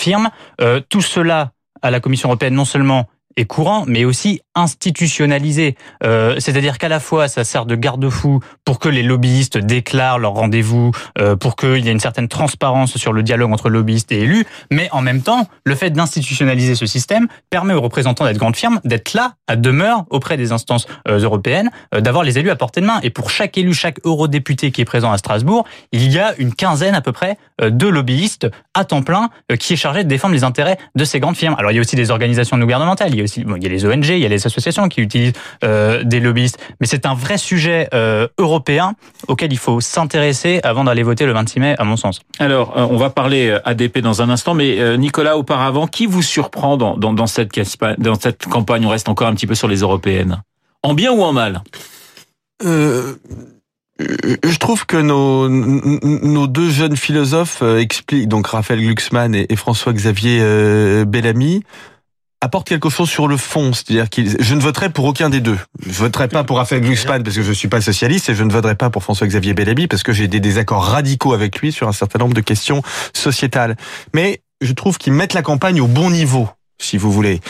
Euh, 0.61 0.81
tout 0.89 1.03
cela 1.03 1.53
à 1.83 1.91
la 1.91 2.01
Commission 2.01 2.29
européenne 2.29 2.55
non 2.55 2.65
seulement 2.65 3.09
est 3.37 3.45
courant, 3.45 3.85
mais 3.87 4.05
aussi 4.05 4.41
institutionnalisé. 4.55 5.77
Euh, 6.05 6.37
C'est-à-dire 6.39 6.79
qu'à 6.79 6.89
la 6.89 7.01
fois, 7.01 7.29
ça 7.29 7.45
sert 7.45 7.67
de 7.67 7.75
garde-fou 7.75 8.41
pour 8.65 8.79
que 8.79 8.89
les 8.89 9.03
lobbyistes 9.03 9.59
déclarent 9.59 10.19
leurs 10.19 10.33
rendez-vous, 10.33 10.93
euh, 11.19 11.37
pour 11.37 11.57
qu'il 11.57 11.85
y 11.85 11.89
ait 11.89 11.93
une 11.93 12.01
certaine 12.01 12.29
transparence 12.29 12.97
sur 12.97 13.13
le 13.13 13.23
dialogue 13.23 13.53
entre 13.53 13.71
lobbyistes 13.71 14.13
et 14.13 14.21
élus, 14.21 14.47
mais 14.71 14.89
en 14.93 15.03
même 15.03 15.23
temps, 15.23 15.49
le 15.65 15.75
fait 15.75 15.91
d'institutionnaliser 15.91 16.75
ce 16.75 16.87
système 16.87 17.29
permet 17.51 17.75
aux 17.75 17.81
représentants 17.81 18.25
d'être 18.25 18.39
grandes 18.39 18.57
firmes 18.57 18.81
d'être 18.85 19.15
là, 19.15 19.35
à 19.47 19.57
demeure, 19.57 20.05
auprès 20.11 20.37
des 20.37 20.53
instances 20.53 20.87
euh, 21.09 21.19
européennes, 21.19 21.71
d'avoir 21.93 22.25
les 22.25 22.39
élus 22.39 22.51
à 22.51 22.57
portée 22.57 22.81
de 22.81 22.87
main. 22.87 23.01
Et 23.03 23.11
pour 23.11 23.31
chaque 23.31 23.57
élu, 23.57 23.75
chaque 23.75 23.99
eurodéputé 24.05 24.71
qui 24.71 24.81
est 24.81 24.85
présent 24.85 25.13
à 25.13 25.19
Strasbourg, 25.19 25.65
il 25.93 26.11
y 26.11 26.19
a 26.19 26.35
une 26.39 26.55
quinzaine 26.55 26.95
à 26.95 27.01
peu 27.01 27.13
près 27.13 27.37
de 27.63 27.87
lobbyistes 27.87 28.49
à 28.75 28.85
temps 28.85 29.03
plein 29.03 29.31
qui 29.59 29.75
est 29.75 29.77
chargé 29.77 30.05
de 30.05 30.09
défendre 30.09 30.35
les 30.35 30.45
intérêts 30.45 30.79
de 30.95 31.05
ces 31.05 31.21
grandes 31.21 31.37
firmes. 31.37 31.55
Alors 31.59 31.71
il 31.71 31.75
y 31.75 31.79
a 31.79 31.81
aussi 31.81 31.97
des 31.97 32.11
organisations 32.11 32.57
non 32.57 32.65
gouvernementales, 32.65 33.11
il 33.11 33.17
y 33.17 33.21
a 33.21 33.25
aussi 33.25 33.45
bon, 33.45 33.57
il 33.57 33.63
y 33.63 33.67
a 33.67 33.69
les 33.69 33.85
ONG, 33.87 34.09
il 34.09 34.19
y 34.19 34.27
a 34.27 34.29
les 34.43 34.47
associations 34.47 34.89
qui 34.89 35.01
utilisent 35.01 35.33
euh, 35.65 36.03
des 36.05 36.21
lobbyistes. 36.21 36.59
Mais 36.81 36.87
c'est 36.87 37.07
un 37.07 37.15
vrai 37.15 37.39
sujet 37.39 37.89
euh, 37.95 38.29
européen 38.39 38.95
auquel 39.29 39.53
il 39.53 39.59
faut 39.59 39.81
s'intéresser 39.81 40.61
avant 40.63 40.85
d'aller 40.85 41.03
voter 41.03 41.27
le 41.27 41.33
26 41.33 41.61
mai, 41.61 41.75
à 41.79 41.85
mon 41.85 41.97
sens. 41.97 42.21
Alors, 42.39 42.77
euh, 42.77 42.87
on 42.91 42.97
va 42.97 43.11
parler 43.11 43.57
ADP 43.65 43.99
dans 43.99 44.23
un 44.23 44.31
instant, 44.31 44.55
mais 44.55 44.79
euh, 44.79 44.97
Nicolas, 44.97 45.37
auparavant, 45.37 45.87
qui 45.87 46.07
vous 46.07 46.23
surprend 46.23 46.77
dans, 46.77 46.97
dans, 46.97 47.13
dans, 47.13 47.27
cette, 47.27 47.51
dans 47.99 48.15
cette 48.15 48.47
campagne? 48.47 48.85
On 48.87 48.91
reste 48.91 49.09
encore 49.09 49.29
un 49.29 49.35
petit 49.35 49.47
peu 49.47 49.55
sur 49.55 49.69
les 49.69 49.79
européennes. 49.79 50.43
En 50.83 50.95
bien 50.95 51.13
ou 51.13 51.23
en 51.23 51.33
mal? 51.33 51.63
Euh 52.65 53.15
je 54.43 54.59
trouve 54.59 54.85
que 54.85 54.97
nos, 54.97 55.49
nos 55.49 56.47
deux 56.49 56.71
jeunes 56.71 56.97
philosophes 56.97 57.63
expliquent, 57.63 58.27
donc 58.27 58.49
Raphaël 58.49 58.81
Glucksmann 58.81 59.33
et, 59.35 59.55
François-Xavier 59.55 61.05
Bellamy, 61.05 61.63
apporte 62.43 62.69
quelque 62.69 62.91
chose 62.91 63.09
sur 63.09 63.29
le 63.29 63.37
fond, 63.37 63.73
c'est-à-dire 63.73 64.11
que 64.11 64.21
je 64.43 64.55
ne 64.55 64.61
voterai 64.61 64.91
pour 64.91 65.05
aucun 65.05 65.31
des 65.31 65.41
deux. 65.41 65.59
Je 65.87 65.93
voterai 65.93 66.27
pas 66.27 66.43
pour 66.43 66.57
Raphaël 66.59 66.83
Glucksmann 66.83 67.23
parce 67.23 67.37
que 67.37 67.43
je 67.43 67.53
suis 67.53 67.69
pas 67.69 67.81
socialiste 67.81 68.29
et 68.29 68.35
je 68.35 68.43
ne 68.43 68.53
voterai 68.53 68.75
pas 68.75 68.91
pour 68.91 69.05
François-Xavier 69.05 69.55
Bellamy 69.55 69.87
parce 69.87 70.03
que 70.03 70.13
j'ai 70.13 70.27
des 70.27 70.41
désaccords 70.41 70.85
radicaux 70.85 71.35
avec 71.35 71.61
lui 71.61 71.71
sur 71.71 71.87
un 71.87 71.93
certain 71.93 72.19
nombre 72.19 72.35
de 72.35 72.41
questions 72.41 72.83
sociétales. 73.15 73.77
Mais 74.13 74.43
je 74.61 74.73
trouve 74.73 74.99
qu'ils 74.99 75.13
mettent 75.13 75.35
la 75.35 75.43
campagne 75.43 75.81
au 75.81 75.87
bon 75.87 76.11
niveau 76.11 76.49
si 76.79 76.99
vous 76.99 77.13
voulez. 77.13 77.41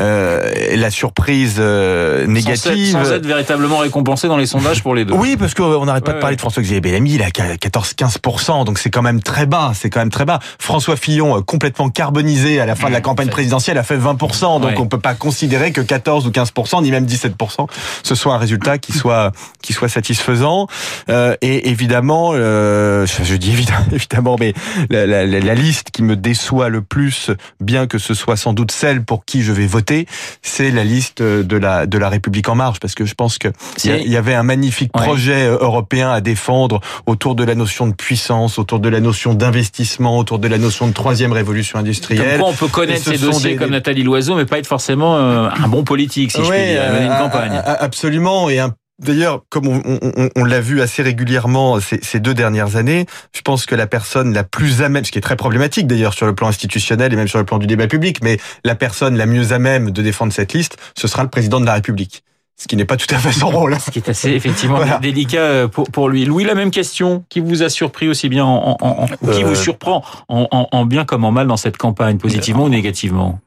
Euh, 0.00 0.76
la 0.76 0.90
surprise 0.90 1.56
euh, 1.58 2.26
négative. 2.26 2.92
Sans 2.92 3.00
être, 3.00 3.06
sans 3.06 3.12
être, 3.12 3.26
véritablement 3.26 3.78
récompensé 3.78 4.28
dans 4.28 4.36
les 4.36 4.46
sondages 4.46 4.82
pour 4.82 4.94
les 4.94 5.04
deux. 5.04 5.14
Oui, 5.14 5.36
parce 5.36 5.54
qu'on 5.54 5.84
n'arrête 5.84 6.04
pas 6.04 6.12
ouais, 6.12 6.16
de 6.16 6.20
parler 6.20 6.32
ouais. 6.32 6.36
de 6.36 6.40
François-Xavier 6.40 6.80
Bellamy, 6.80 7.14
il 7.14 7.22
a 7.22 7.28
14-15%, 7.28 8.64
donc 8.64 8.78
c'est 8.78 8.90
quand 8.90 9.02
même 9.02 9.20
très 9.22 9.46
bas, 9.46 9.72
c'est 9.74 9.90
quand 9.90 10.00
même 10.00 10.10
très 10.10 10.24
bas. 10.24 10.38
François 10.58 10.96
Fillon, 10.96 11.36
euh, 11.36 11.40
complètement 11.42 11.90
carbonisé 11.90 12.60
à 12.60 12.66
la 12.66 12.74
fin 12.74 12.86
mmh, 12.86 12.90
de 12.90 12.94
la 12.94 13.00
campagne 13.00 13.28
présidentielle, 13.28 13.78
a 13.78 13.82
fait 13.82 13.98
20%, 13.98 14.60
donc 14.60 14.78
on 14.78 14.86
peut 14.86 14.98
pas 14.98 15.14
considérer 15.14 15.72
que 15.72 15.80
14 15.80 16.26
ou 16.26 16.30
15%, 16.30 16.82
ni 16.82 16.90
même 16.90 17.06
17%, 17.06 17.68
ce 18.02 18.14
soit 18.14 18.34
un 18.34 18.38
résultat 18.38 18.78
qui 18.78 18.92
soit 18.92 19.32
qui 19.62 19.72
soit 19.72 19.88
satisfaisant. 19.88 20.66
Euh, 21.08 21.36
et 21.42 21.70
évidemment, 21.70 22.30
euh, 22.34 23.06
je 23.06 23.34
dis 23.34 23.50
évidemment, 23.50 23.86
évidemment 23.92 24.36
mais 24.38 24.54
la, 24.90 25.06
la, 25.06 25.26
la, 25.26 25.54
liste 25.54 25.90
qui 25.90 26.02
me 26.02 26.16
déçoit 26.16 26.68
le 26.68 26.82
plus, 26.82 27.30
bien 27.60 27.86
que 27.86 27.98
ce 27.98 28.14
soit 28.14 28.36
sans 28.36 28.52
doute 28.52 28.70
celle 28.78 29.04
pour 29.04 29.24
qui 29.24 29.42
je 29.42 29.52
vais 29.52 29.66
voter, 29.66 30.06
c'est 30.42 30.70
la 30.70 30.84
liste 30.84 31.22
de 31.22 31.56
la 31.56 31.86
de 31.86 31.98
la 31.98 32.08
République 32.08 32.48
en 32.48 32.54
marche 32.54 32.78
parce 32.80 32.94
que 32.94 33.04
je 33.04 33.14
pense 33.14 33.38
que 33.38 33.48
il 33.84 34.10
y, 34.10 34.16
avait 34.16 34.34
un 34.34 34.42
magnifique 34.42 34.96
ouais. 34.96 35.02
projet 35.02 35.46
euh, 35.46 35.58
européen 35.60 36.10
à 36.10 36.20
défendre 36.20 36.80
autour 37.06 37.34
de 37.34 37.44
la 37.44 37.54
notion 37.54 37.86
de 37.86 37.94
puissance, 37.94 38.58
autour 38.58 38.78
de 38.78 38.88
la 38.88 39.00
notion 39.00 39.34
d'investissement, 39.34 40.18
autour 40.18 40.38
de 40.38 40.48
la 40.48 40.58
notion 40.58 40.86
de 40.86 40.92
troisième 40.92 41.32
révolution 41.32 41.78
industrielle. 41.78 42.38
Comme 42.38 42.48
on 42.48 42.52
peut 42.52 42.68
connaître 42.68 43.04
ces 43.04 43.18
dossiers 43.18 43.50
des, 43.50 43.56
comme 43.56 43.70
Nathalie 43.70 44.04
Loiseau, 44.04 44.36
mais 44.36 44.44
pas 44.44 44.58
être 44.58 44.66
forcément 44.66 45.16
euh, 45.16 45.48
un 45.48 45.68
bon 45.68 45.82
politique, 45.84 46.32
si 46.32 46.38
ouais, 46.38 46.44
je 46.44 46.50
puis 46.52 46.62
dire, 46.72 47.02
une 47.02 47.10
euh, 47.10 47.18
campagne. 47.18 47.62
Absolument, 47.64 48.48
et 48.48 48.58
un 48.60 48.74
D'ailleurs, 48.98 49.42
comme 49.48 49.68
on, 49.68 49.80
on, 49.84 50.28
on 50.34 50.44
l'a 50.44 50.60
vu 50.60 50.80
assez 50.80 51.02
régulièrement 51.02 51.78
ces, 51.80 52.00
ces, 52.02 52.18
deux 52.18 52.34
dernières 52.34 52.74
années, 52.76 53.06
je 53.32 53.42
pense 53.42 53.64
que 53.64 53.76
la 53.76 53.86
personne 53.86 54.32
la 54.32 54.42
plus 54.42 54.82
à 54.82 54.88
même, 54.88 55.04
ce 55.04 55.12
qui 55.12 55.18
est 55.18 55.22
très 55.22 55.36
problématique 55.36 55.86
d'ailleurs 55.86 56.14
sur 56.14 56.26
le 56.26 56.34
plan 56.34 56.48
institutionnel 56.48 57.12
et 57.12 57.16
même 57.16 57.28
sur 57.28 57.38
le 57.38 57.44
plan 57.44 57.58
du 57.58 57.68
débat 57.68 57.86
public, 57.86 58.18
mais 58.22 58.38
la 58.64 58.74
personne 58.74 59.16
la 59.16 59.26
mieux 59.26 59.52
à 59.52 59.60
même 59.60 59.92
de 59.92 60.02
défendre 60.02 60.32
cette 60.32 60.52
liste, 60.52 60.76
ce 60.96 61.06
sera 61.06 61.22
le 61.22 61.28
président 61.28 61.60
de 61.60 61.66
la 61.66 61.74
République 61.74 62.24
ce 62.58 62.66
qui 62.66 62.76
n'est 62.76 62.84
pas 62.84 62.96
tout 62.96 63.14
à 63.14 63.18
fait 63.18 63.32
son 63.32 63.50
rôle. 63.50 63.76
Ce 63.80 63.90
qui 63.90 64.00
est 64.00 64.08
assez 64.08 64.30
effectivement 64.30 64.80
délicat 65.00 65.38
euh, 65.38 65.68
pour, 65.68 65.88
pour 65.90 66.08
lui. 66.08 66.24
Louis, 66.24 66.44
la 66.44 66.56
même 66.56 66.72
question. 66.72 67.24
Qui 67.28 67.40
vous 67.40 67.62
a 67.62 67.68
surpris 67.68 68.08
aussi 68.08 68.28
bien 68.28 68.44
en, 68.44 68.76
en, 68.80 68.88
en 68.88 69.06
qui 69.06 69.44
vous 69.44 69.52
euh, 69.52 69.54
surprend 69.54 70.04
en, 70.28 70.48
en, 70.50 70.84
bien 70.84 71.04
comme 71.04 71.24
en 71.24 71.30
mal 71.30 71.46
dans 71.46 71.56
cette 71.56 71.76
campagne, 71.76 72.18
positivement 72.18 72.64
ou 72.64 72.68
négativement? 72.68 73.38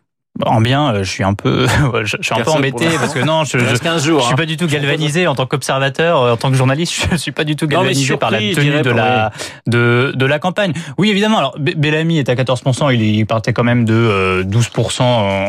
En 0.45 0.61
bien, 0.61 0.93
euh, 0.93 1.03
je 1.03 1.11
suis 1.11 1.23
un 1.23 1.33
peu, 1.33 1.67
je, 2.03 2.17
suis 2.21 2.33
un 2.33 2.43
peu 2.43 2.51
embêté 2.51 2.85
parce 2.99 3.13
que 3.13 3.19
non, 3.19 3.43
je, 3.43 3.57
je, 3.57 3.65
je 3.65 3.75
suis 3.75 3.87
hein. 3.87 4.35
pas 4.35 4.45
du 4.45 4.57
tout 4.57 4.67
galvanisé 4.67 5.27
en 5.27 5.35
tant 5.35 5.45
qu'observateur, 5.45 6.21
euh, 6.21 6.33
en 6.33 6.37
tant 6.37 6.49
que 6.49 6.55
journaliste, 6.55 7.07
je 7.11 7.17
suis 7.17 7.31
pas 7.31 7.43
du 7.43 7.55
tout 7.55 7.67
galvanisé 7.67 8.17
par 8.17 8.31
la 8.31 8.39
tenue 8.39 8.81
de 8.81 8.89
la 8.89 9.31
de 9.67 10.13
de 10.15 10.25
la 10.25 10.39
campagne. 10.39 10.73
Oui, 10.97 11.09
évidemment. 11.09 11.37
Alors, 11.37 11.55
Bellamy 11.59 12.19
est 12.19 12.29
à 12.29 12.35
14%, 12.35 12.93
il 12.93 13.25
partait 13.25 13.53
quand 13.53 13.63
même 13.63 13.85
de 13.85 14.43
12% 14.47 15.01
euh, 15.01 15.03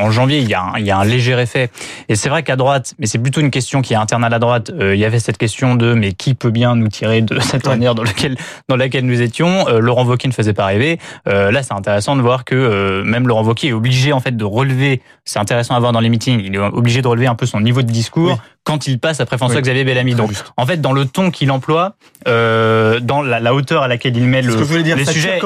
en 0.04 0.10
janvier. 0.10 0.38
Il 0.38 0.48
y 0.48 0.54
a 0.54 0.62
un, 0.62 0.78
il 0.78 0.86
y 0.86 0.90
a 0.90 0.98
un 0.98 1.04
léger 1.04 1.38
effet. 1.38 1.70
Et 2.08 2.16
c'est 2.16 2.28
vrai 2.28 2.42
qu'à 2.42 2.56
droite, 2.56 2.94
mais 2.98 3.06
c'est 3.06 3.18
plutôt 3.18 3.40
une 3.40 3.50
question 3.50 3.82
qui 3.82 3.94
est 3.94 3.96
interne 3.96 4.24
à 4.24 4.28
la 4.28 4.38
droite. 4.38 4.70
il 4.78 4.98
y 4.98 5.04
avait 5.04 5.20
cette 5.20 5.38
question 5.38 5.74
de 5.76 5.94
mais 5.94 6.12
qui 6.12 6.34
peut 6.34 6.50
bien 6.50 6.74
nous 6.74 6.88
tirer 6.88 7.22
de 7.22 7.38
cette 7.40 7.66
manière 7.66 7.94
dans 7.94 8.02
laquelle 8.02 8.36
dans 8.68 8.76
laquelle 8.76 9.06
nous 9.06 9.20
étions. 9.22 9.66
Laurent 9.78 10.04
Wauquiez 10.04 10.28
ne 10.28 10.34
faisait 10.34 10.52
pas 10.52 10.66
rêver. 10.66 10.98
là, 11.26 11.62
c'est 11.62 11.72
intéressant 11.74 12.16
de 12.16 12.22
voir 12.22 12.44
que 12.44 13.02
même 13.04 13.28
Laurent 13.28 13.44
Wauquiez 13.44 13.70
est 13.70 13.72
obligé 13.72 14.12
en 14.12 14.20
fait 14.20 14.36
de 14.36 14.44
relever 14.44 14.71
c'est 15.24 15.38
intéressant 15.38 15.74
à 15.74 15.80
voir 15.80 15.92
dans 15.92 16.00
les 16.00 16.08
meetings, 16.08 16.40
il 16.44 16.54
est 16.54 16.58
obligé 16.58 17.02
de 17.02 17.08
relever 17.08 17.26
un 17.26 17.34
peu 17.34 17.46
son 17.46 17.60
niveau 17.60 17.82
de 17.82 17.90
discours 17.90 18.38
quand 18.64 18.86
il 18.86 18.98
passe 18.98 19.20
après 19.20 19.38
François-Xavier 19.38 19.84
Bellamy. 19.84 20.14
Donc, 20.14 20.32
en 20.56 20.66
fait, 20.66 20.80
dans 20.80 20.92
le 20.92 21.04
ton 21.04 21.30
qu'il 21.30 21.50
emploie, 21.50 21.94
euh, 22.28 23.00
dans 23.00 23.22
la, 23.22 23.40
la, 23.40 23.54
hauteur 23.54 23.82
à 23.82 23.88
laquelle 23.88 24.16
il 24.16 24.24
met 24.24 24.42
le, 24.42 24.82
dire, 24.82 24.96
les 24.96 25.04
sujets, 25.04 25.40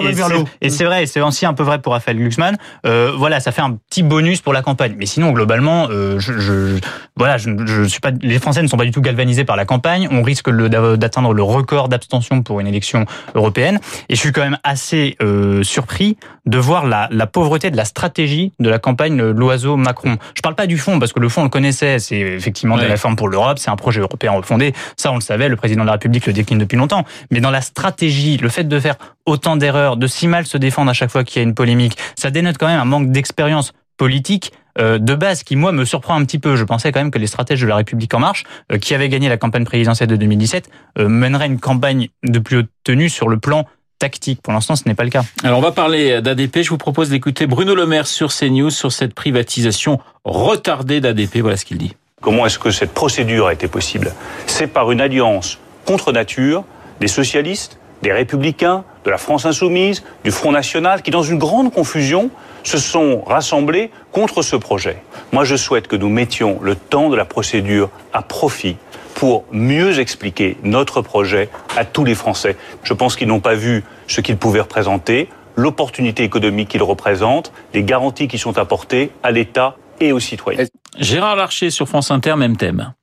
et 0.61 0.71
c'est 0.71 0.85
vrai, 0.85 1.05
et 1.05 1.07
c'est 1.07 1.21
aussi 1.21 1.47
un 1.47 1.55
peu 1.55 1.63
vrai 1.63 1.81
pour 1.81 1.93
Raphaël 1.93 2.19
Glucksmann. 2.19 2.57
Euh, 2.85 3.13
voilà, 3.17 3.41
ça 3.41 3.53
fait 3.53 3.63
un 3.63 3.73
petit 3.73 4.03
bonus 4.03 4.41
pour 4.41 4.53
la 4.53 4.63
campagne. 4.63 4.95
Mais 4.99 5.07
sinon, 5.07 5.33
globalement, 5.33 5.89
euh, 5.91 6.19
je, 6.19 6.39
je, 6.39 6.79
voilà, 7.17 7.39
je, 7.39 7.51
je, 7.65 7.85
suis 7.85 8.01
pas, 8.01 8.11
les 8.21 8.39
Français 8.39 8.63
ne 8.63 8.69
sont 8.69 8.77
pas 8.77 8.85
du 8.85 8.91
tout 8.91 9.01
galvanisés 9.01 9.45
par 9.45 9.57
la 9.57 9.65
campagne. 9.65 10.09
On 10.11 10.23
risque 10.23 10.51
d'atteindre 10.51 11.33
le 11.33 11.43
record 11.43 11.89
d'abstention 11.89 12.43
pour 12.43 12.61
une 12.61 12.67
élection 12.67 13.07
européenne. 13.35 13.81
Et 14.09 14.15
je 14.15 14.21
suis 14.21 14.33
quand 14.33 14.43
même 14.43 14.59
assez 14.63 15.17
euh, 15.23 15.63
surpris 15.63 16.19
de 16.45 16.59
voir 16.59 16.87
la, 16.87 17.09
la 17.11 17.27
pauvreté 17.27 17.71
de 17.71 17.77
la 17.77 17.85
stratégie 17.85 18.53
de 18.61 18.69
la 18.69 18.79
campagne 18.79 19.21
l'oiseau 19.23 19.77
Macron. 19.77 20.17
Je 20.35 20.43
parle 20.43 20.55
pas 20.55 20.67
du 20.67 20.79
fond 20.79 20.99
parce 20.99 21.13
que 21.13 21.21
le 21.21 21.29
fond 21.29 21.41
on 21.41 21.45
le 21.45 21.51
connaissait, 21.51 21.99
c'est 21.99 22.19
effectivement 22.19 22.77
des 22.77 22.87
réformes 22.87 23.06
pour 23.15 23.29
l'Europe, 23.29 23.59
c'est 23.59 23.71
un 23.71 23.77
projet 23.77 24.01
européen 24.01 24.33
refondé. 24.33 24.75
Ça, 24.97 25.13
on 25.13 25.17
le 25.17 25.21
savait, 25.21 25.49
le 25.49 25.57
président 25.57 25.83
de 25.83 25.87
la 25.87 25.93
République 25.93 26.27
le 26.27 26.33
décline 26.33 26.59
depuis 26.59 26.77
longtemps. 26.77 27.05
Mais 27.31 27.41
dans 27.41 27.51
la 27.51 27.61
stratégie, 27.61 28.37
le 28.39 28.49
fait 28.49 28.65
de 28.65 28.81
faire 28.81 28.97
autant 29.27 29.57
d'erreurs, 29.57 29.97
de 29.97 30.07
si 30.07 30.27
mal 30.27 30.47
se 30.47 30.59
défendre 30.59 30.91
à 30.91 30.95
chaque 30.95 31.11
fois 31.11 31.25
qu'il 31.25 31.41
y 31.41 31.45
a 31.45 31.49
une 31.49 31.55
polémique, 31.55 31.97
ça 32.17 32.31
dénote 32.31 32.59
quand 32.59 32.67
même 32.67 32.81
un 32.81 32.85
manque 32.85 33.11
d'expérience 33.11 33.73
politique 33.97 34.53
euh, 34.79 34.99
de 34.99 35.15
base 35.15 35.43
qui 35.43 35.57
moi 35.57 35.73
me 35.73 35.85
surprend 35.85 36.15
un 36.17 36.25
petit 36.25 36.39
peu. 36.39 36.57
Je 36.57 36.65
pensais 36.65 36.93
quand 36.93 37.01
même 37.01 37.11
que 37.11 37.19
les 37.19 37.27
stratèges 37.27 37.61
de 37.61 37.67
la 37.67 37.77
République 37.77 38.13
en 38.15 38.19
marche, 38.19 38.45
euh, 38.73 38.79
qui 38.79 38.95
avaient 38.95 39.09
gagné 39.09 39.29
la 39.29 39.37
campagne 39.37 39.65
présidentielle 39.65 40.09
de 40.09 40.17
2017, 40.17 40.69
euh, 40.99 41.09
meneraient 41.09 41.47
une 41.47 41.61
campagne 41.61 42.09
de 42.23 42.39
plus 42.39 42.59
haute 42.59 42.71
tenue 42.85 43.09
sur 43.09 43.29
le 43.29 43.39
plan 43.39 43.67
tactique. 43.99 44.43
Pour 44.43 44.53
l'instant, 44.53 44.77
ce 44.77 44.83
n'est 44.87 44.95
pas 44.95 45.05
le 45.05 45.11
cas. 45.11 45.25
Alors, 45.43 45.59
on 45.59 45.63
va 45.63 45.73
parler 45.73 46.21
d'ADP. 46.21 46.63
Je 46.63 46.69
vous 46.69 46.77
propose 46.77 47.09
d'écouter 47.09 47.47
Bruno 47.47 47.75
Le 47.75 47.87
Maire 47.87 48.07
sur 48.07 48.31
CNews 48.35 48.71
sur 48.71 48.93
cette 48.93 49.15
privatisation 49.15 49.99
retardée 50.25 51.01
d'ADP. 51.01 51.39
Voilà 51.39 51.57
ce 51.57 51.65
qu'il 51.65 51.79
dit. 51.79 51.95
Comment 52.27 52.45
est-ce 52.45 52.59
que 52.59 52.73
cette 52.73 52.91
procédure 52.91 53.47
a 53.47 53.53
été 53.53 53.69
possible? 53.69 54.13
C'est 54.47 54.67
par 54.67 54.91
une 54.91 55.01
alliance 55.01 55.61
contre 55.85 56.11
nature 56.11 56.65
des 56.99 57.07
socialistes, 57.07 57.79
des 58.03 58.11
républicains, 58.11 58.83
de 59.05 59.11
la 59.13 59.17
France 59.17 59.47
insoumise, 59.47 60.03
du 60.25 60.33
Front 60.33 60.51
national, 60.51 61.03
qui, 61.03 61.13
dans 61.13 61.23
une 61.23 61.39
grande 61.39 61.73
confusion, 61.73 62.31
se 62.65 62.79
sont 62.79 63.23
rassemblés 63.29 63.93
contre 64.11 64.43
ce 64.43 64.57
projet. 64.57 65.01
Moi, 65.31 65.45
je 65.45 65.55
souhaite 65.55 65.87
que 65.87 65.95
nous 65.95 66.09
mettions 66.09 66.59
le 66.61 66.75
temps 66.75 67.11
de 67.11 67.17
la 67.17 67.27
procédure 67.27 67.91
à 68.13 68.23
profit 68.23 68.77
pour 69.15 69.45
mieux 69.53 70.01
expliquer 70.01 70.57
notre 70.65 71.03
projet 71.03 71.49
à 71.77 71.85
tous 71.85 72.05
les 72.05 72.17
Français. 72.17 72.57
Je 72.83 72.93
pense 72.93 73.15
qu'ils 73.15 73.29
n'ont 73.29 73.39
pas 73.39 73.55
vu 73.55 73.85
ce 74.09 74.21
qu'il 74.21 74.37
pouvait 74.37 74.63
représenter, 74.63 75.29
l'opportunité 75.55 76.25
économique 76.25 76.71
qu'il 76.71 76.83
représente, 76.83 77.53
les 77.73 77.85
garanties 77.85 78.27
qui 78.27 78.39
sont 78.39 78.59
apportées 78.59 79.13
à 79.23 79.31
l'État 79.31 79.77
et 80.01 80.13
aux 80.13 80.21
citoyens. 80.21 80.67
Gérard 80.99 81.37
Larcher 81.37 81.71
sur 81.71 81.89
France 81.89 82.11
Inter, 82.11 82.37
même 82.37 82.57
thème. 82.57 82.95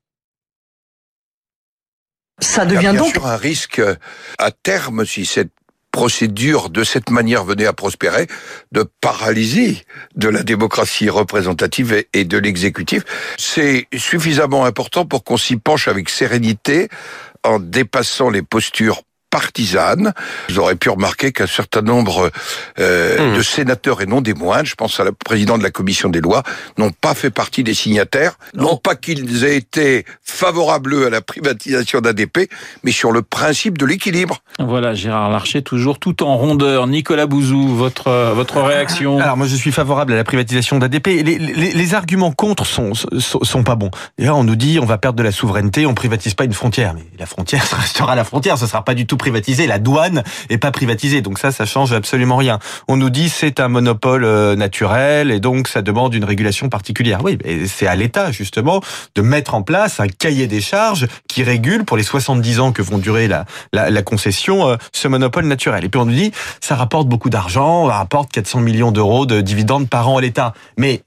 Ça 2.40 2.66
devient 2.66 2.80
bien 2.80 2.94
donc 2.96 3.12
sûr 3.12 3.26
un 3.26 3.38
risque 3.38 3.82
à 4.38 4.52
terme 4.52 5.06
si 5.06 5.26
cette 5.26 5.52
procédure 5.92 6.72
de 6.72 6.84
cette 6.84 7.12
manière 7.12 7.46
venait 7.46 7.68
à 7.68 7.74
prospérer, 7.74 8.28
de 8.72 8.84
paralysie 9.00 9.84
de 10.16 10.28
la 10.28 10.42
démocratie 10.42 11.10
représentative 11.10 12.04
et 12.14 12.26
de 12.26 12.38
l'exécutif. 12.38 13.04
C'est 13.38 13.88
suffisamment 13.96 14.66
important 14.66 15.06
pour 15.06 15.24
qu'on 15.24 15.38
s'y 15.38 15.56
penche 15.56 15.88
avec 15.88 16.10
sérénité 16.10 16.90
en 17.44 17.60
dépassant 17.60 18.32
les 18.32 18.42
postures 18.42 19.04
partisane. 19.34 20.14
Vous 20.48 20.60
aurez 20.60 20.76
pu 20.76 20.92
remarquer 20.92 21.32
qu'un 21.32 21.48
certain 21.48 21.82
nombre 21.82 22.30
euh, 22.80 23.32
mmh. 23.32 23.38
de 23.38 23.42
sénateurs, 23.42 24.02
et 24.04 24.06
non 24.06 24.22
des 24.22 24.36
moindres, 24.36 24.68
je 24.68 24.76
pense 24.76 25.00
à 25.00 25.04
la 25.04 25.12
présidente 25.12 25.58
de 25.58 25.64
la 25.64 25.72
commission 25.72 26.10
des 26.10 26.22
lois, 26.22 26.44
n'ont 26.78 26.92
pas 26.92 27.16
fait 27.16 27.32
partie 27.32 27.64
des 27.64 27.74
signataires. 27.74 28.34
Non, 28.54 28.78
pas 28.78 28.96
qu'ils 28.96 29.44
aient 29.44 29.58
été 29.58 30.06
favorables 30.24 31.08
à 31.08 31.10
la 31.10 31.22
privatisation 31.22 32.00
d'ADP, 32.00 32.48
mais 32.84 32.92
sur 32.92 33.12
le 33.12 33.24
principe 33.24 33.80
de 33.80 33.88
l'équilibre. 33.88 34.38
Voilà, 34.60 34.94
Gérard 34.94 35.32
Larcher, 35.32 35.64
toujours 35.64 35.98
tout 35.98 36.22
en 36.22 36.38
rondeur. 36.38 36.86
Nicolas 36.86 37.26
Bouzou, 37.26 37.76
votre, 37.76 38.34
votre 38.36 38.62
réaction? 38.62 39.20
Alors 39.20 39.36
moi 39.36 39.48
je 39.48 39.56
suis 39.56 39.72
favorable 39.72 40.14
à 40.14 40.16
la 40.16 40.24
privatisation 40.24 40.78
d'ADP. 40.78 41.08
Les, 41.08 41.24
les, 41.24 41.72
les, 41.74 41.94
arguments 41.96 42.32
contre 42.32 42.68
sont, 42.68 42.94
sont, 42.94 43.44
sont 43.44 43.64
pas 43.64 43.76
bons. 43.76 43.90
D'ailleurs 44.20 44.38
on 44.38 44.44
nous 44.44 44.56
dit 44.56 44.78
on 44.80 44.86
va 44.86 45.00
perdre 45.00 45.18
de 45.18 45.24
la 45.24 45.32
souveraineté, 45.32 45.88
on 45.88 45.96
privatise 45.96 46.36
pas 46.36 46.44
une 46.44 46.54
frontière. 46.54 46.94
Mais 46.94 47.06
la 47.18 47.26
frontière, 47.26 47.66
ça 47.66 47.78
restera 47.78 48.16
la 48.16 48.24
frontière, 48.24 48.60
ce 48.60 48.68
sera 48.68 48.84
pas 48.84 48.94
du 48.94 49.08
tout 49.08 49.18
privatisé, 49.24 49.68
la 49.68 49.80
douane 49.80 50.22
est 50.50 50.58
pas 50.58 50.72
privatisée, 50.72 51.22
donc 51.22 51.40
ça, 51.40 51.54
ça 51.54 51.66
change 51.66 51.94
absolument 51.94 52.36
rien. 52.36 52.60
On 52.90 52.98
nous 52.98 53.10
dit 53.10 53.30
c'est 53.30 53.62
un 53.62 53.70
monopole 53.70 54.26
euh, 54.26 54.58
naturel 54.58 55.32
et 55.32 55.40
donc 55.40 55.70
ça 55.70 55.82
demande 55.82 56.14
une 56.14 56.26
régulation 56.26 56.68
particulière. 56.68 57.22
Oui, 57.24 57.38
c'est 57.68 57.88
à 57.88 57.96
l'État 57.96 58.34
justement 58.34 58.82
de 59.16 59.22
mettre 59.22 59.56
en 59.56 59.62
place 59.62 60.02
un 60.02 60.08
cahier 60.08 60.48
des 60.48 60.60
charges 60.60 61.08
qui 61.30 61.42
régule 61.44 61.86
pour 61.86 61.96
les 61.96 62.04
70 62.04 62.60
ans 62.60 62.72
que 62.74 62.82
vont 62.82 62.98
durer 62.98 63.30
la, 63.30 63.46
la, 63.72 63.90
la 63.90 64.02
concession 64.02 64.68
euh, 64.68 64.76
ce 64.92 65.08
monopole 65.08 65.46
naturel. 65.46 65.86
Et 65.86 65.90
puis 65.90 66.02
on 66.02 66.06
nous 66.06 66.16
dit 66.16 66.34
ça 66.60 66.76
rapporte 66.76 67.08
beaucoup 67.08 67.30
d'argent, 67.30 67.88
ça 67.88 67.96
rapporte 67.96 68.30
400 68.30 68.60
millions 68.60 68.92
d'euros 68.92 69.26
de 69.26 69.40
dividendes 69.40 69.88
par 69.88 70.10
an 70.10 70.18
à 70.18 70.22
l'État. 70.22 70.54
Mais 70.78 71.02